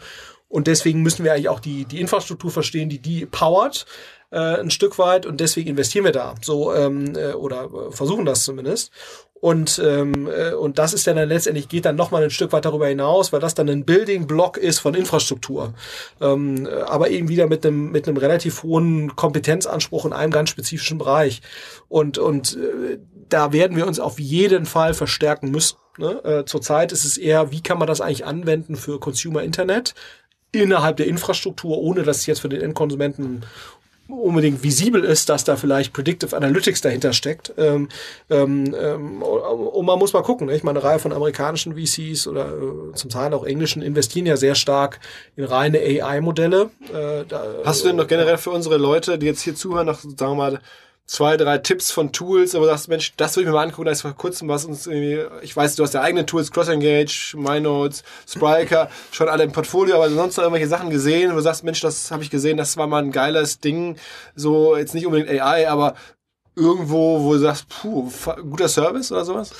[0.54, 3.88] und deswegen müssen wir eigentlich auch die die Infrastruktur verstehen, die die powert
[4.30, 8.26] äh, ein Stück weit und deswegen investieren wir da so ähm, äh, oder äh, versuchen
[8.26, 8.92] das zumindest.
[9.34, 12.64] Und, ähm, äh, und das ist dann, dann letztendlich geht dann nochmal ein Stück weit
[12.64, 15.74] darüber hinaus, weil das dann ein Building-Block ist von Infrastruktur.
[16.22, 20.98] Ähm, aber eben wieder mit einem, mit einem relativ hohen Kompetenzanspruch in einem ganz spezifischen
[20.98, 21.42] Bereich.
[21.90, 25.78] Und, und äh, da werden wir uns auf jeden Fall verstärken müssen.
[25.98, 26.24] Ne?
[26.24, 29.94] Äh, zurzeit ist es eher, wie kann man das eigentlich anwenden für Consumer Internet?
[30.54, 33.44] Innerhalb der Infrastruktur, ohne dass es jetzt für den Endkonsumenten
[34.08, 37.54] unbedingt visibel ist, dass da vielleicht Predictive Analytics dahinter steckt.
[37.58, 37.88] Ähm,
[38.30, 40.50] ähm, ähm und man muss mal gucken.
[40.50, 44.38] Ich meine, eine Reihe von amerikanischen VCs oder äh, zum Teil auch englischen investieren ja
[44.38, 45.00] sehr stark
[45.36, 46.70] in reine AI-Modelle.
[46.94, 47.24] Äh,
[47.64, 50.36] Hast du denn noch generell für unsere Leute, die jetzt hier zuhören, noch, sagen wir
[50.36, 50.60] mal,
[51.06, 53.86] zwei, drei Tipps von Tools, aber du sagst, Mensch, das will ich mir mal angucken,
[53.86, 57.36] da ist vor kurzem was uns irgendwie, ich weiß, du hast ja eigene Tools, CrossEngage,
[57.36, 61.64] MyNotes, Spriker, schon alle im Portfolio, aber sonst noch irgendwelche Sachen gesehen, wo du sagst,
[61.64, 63.98] Mensch, das habe ich gesehen, das war mal ein geiles Ding,
[64.36, 65.96] so jetzt nicht unbedingt AI, aber
[66.56, 68.10] irgendwo, wo du sagst, puh,
[68.50, 69.52] guter Service oder sowas?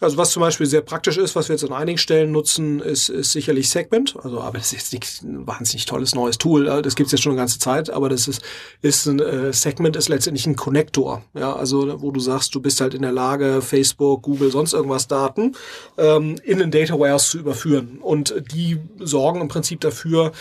[0.00, 3.10] Also was zum Beispiel sehr praktisch ist, was wir jetzt an einigen Stellen nutzen, ist,
[3.10, 4.16] ist sicherlich Segment.
[4.22, 6.64] Also aber das ist jetzt nicht ein wahnsinnig tolles neues Tool.
[6.82, 8.42] Das gibt's jetzt schon eine ganze Zeit, aber das ist,
[8.80, 11.22] ist ein äh, Segment ist letztendlich ein Connector.
[11.34, 15.06] Ja, also wo du sagst, du bist halt in der Lage, Facebook, Google, sonst irgendwas
[15.06, 15.54] Daten
[15.98, 17.98] ähm, in den Data Warehouse zu überführen.
[18.00, 20.32] Und die sorgen im Prinzip dafür,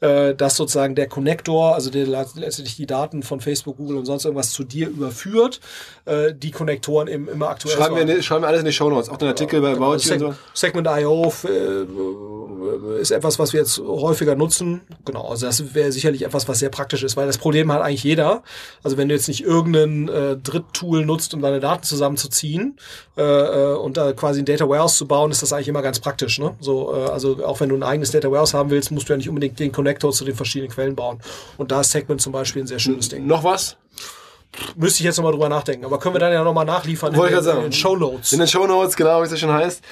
[0.00, 4.24] äh, dass sozusagen der Connector, also der letztendlich die Daten von Facebook, Google und sonst
[4.24, 5.60] irgendwas zu dir überführt,
[6.04, 8.90] äh, die Konnektoren im, immer aktuell schreiben wir, ne, schreiben wir alles in die Show
[8.90, 10.34] Notes, auch den Artikel bei About Seg so.
[10.54, 14.82] Segment.io äh, ist etwas, was wir jetzt häufiger nutzen.
[15.04, 18.04] Genau, also das wäre sicherlich etwas, was sehr praktisch ist, weil das Problem hat eigentlich
[18.04, 18.44] jeder.
[18.84, 22.78] Also wenn du jetzt nicht irgendein äh, Dritttool nutzt, um deine Daten zusammenzuziehen
[23.16, 25.98] äh, äh, und da quasi ein Data Warehouse zu bauen, ist das eigentlich immer ganz
[25.98, 26.38] praktisch.
[26.38, 26.54] Ne?
[26.60, 29.16] So, äh, also auch wenn du ein eigenes Data Warehouse haben willst, musst du ja
[29.16, 31.20] nicht unbedingt den Connector zu den verschiedenen Quellen bauen.
[31.56, 33.26] Und da ist Segment zum Beispiel ein sehr schönes Ding.
[33.26, 33.76] Noch was?
[34.76, 37.44] Müsste ich jetzt nochmal drüber nachdenken, aber können wir dann ja nochmal nachliefern Wollte in,
[37.44, 38.32] den, in den Show Notes.
[38.32, 39.82] In den Show Notes, genau, wie es ja schon heißt.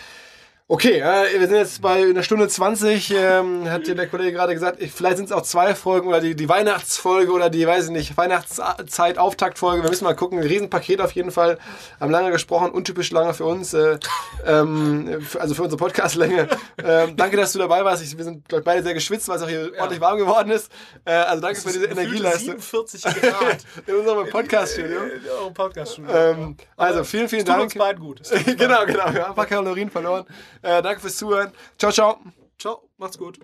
[0.68, 4.52] Okay, äh, wir sind jetzt bei einer Stunde 20, ähm, hat hier der Kollege gerade
[4.52, 7.84] gesagt, ich, vielleicht sind es auch zwei Folgen oder die, die Weihnachtsfolge oder die, weiß
[7.84, 9.84] ich nicht, Weihnachtszeit, Auftaktfolge.
[9.84, 10.40] Wir müssen mal gucken.
[10.40, 11.58] Ein Riesenpaket auf jeden Fall.
[12.00, 14.00] Haben lange gesprochen, untypisch lange für uns, äh,
[14.44, 16.48] ähm, also für unsere Podcastlänge.
[16.84, 18.02] Ähm, danke, dass du dabei warst.
[18.02, 19.80] Ich, wir sind glaub, beide sehr geschwitzt, weil es auch hier ja.
[19.80, 20.72] ordentlich warm geworden ist.
[21.04, 22.58] Äh, also danke für diese Energieleistung.
[22.58, 23.58] 47 Grad.
[23.86, 24.98] in unserem Podcast-Studio.
[25.00, 26.12] In unserem Podcast-Studio.
[26.12, 27.62] Ähm, also vielen, vielen es tut Dank.
[27.62, 28.20] uns beiden gut.
[28.58, 29.14] genau, genau.
[29.14, 30.26] Wir haben ein paar Kalorien verloren.
[30.62, 31.52] Äh, danke fürs Zuhören.
[31.78, 32.18] Ciao, ciao.
[32.58, 33.38] Ciao, macht's gut.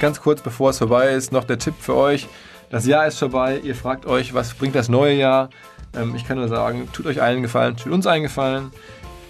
[0.00, 2.28] Ganz kurz bevor es vorbei ist, noch der Tipp für euch.
[2.70, 3.60] Das Jahr ist vorbei.
[3.62, 5.50] Ihr fragt euch, was bringt das neue Jahr?
[5.94, 8.72] Ähm, ich kann nur sagen, tut euch allen Gefallen, tut uns einen Gefallen.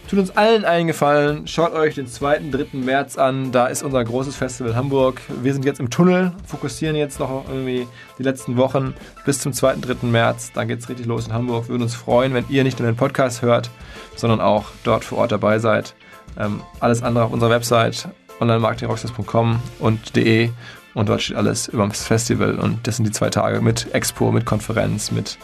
[0.09, 1.49] Tut uns allen einen Gefallen.
[1.49, 2.51] Schaut euch den 2.
[2.53, 2.67] 3.
[2.75, 3.51] März an.
[3.51, 5.21] Da ist unser großes Festival Hamburg.
[5.43, 8.95] Wir sind jetzt im Tunnel, fokussieren jetzt noch irgendwie die letzten Wochen
[9.25, 9.77] bis zum 2.
[9.81, 10.07] 3.
[10.07, 10.53] März.
[10.53, 11.69] Dann geht es richtig los in Hamburg.
[11.69, 13.69] Würden uns freuen, wenn ihr nicht nur den Podcast hört,
[14.15, 15.97] sondern auch dort vor Ort dabei seid.
[16.39, 20.51] Ähm, alles andere auf unserer Website onlinemarketingrockstars.com und de
[20.95, 24.31] und dort steht alles über das Festival und das sind die zwei Tage mit Expo,
[24.31, 25.37] mit Konferenz, mit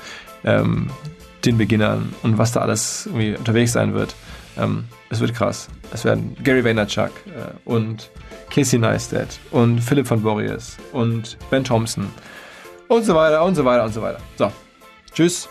[0.45, 0.89] ähm,
[1.45, 4.15] den Beginnern und was da alles irgendwie unterwegs sein wird.
[4.59, 5.69] Ähm, es wird krass.
[5.93, 8.11] Es werden Gary Vaynerchuk äh, und
[8.51, 12.11] Casey Neistat und Philipp von Borries und Ben Thompson
[12.89, 14.19] und so weiter und so weiter und so weiter.
[14.37, 14.53] So,
[15.15, 15.49] tschüss.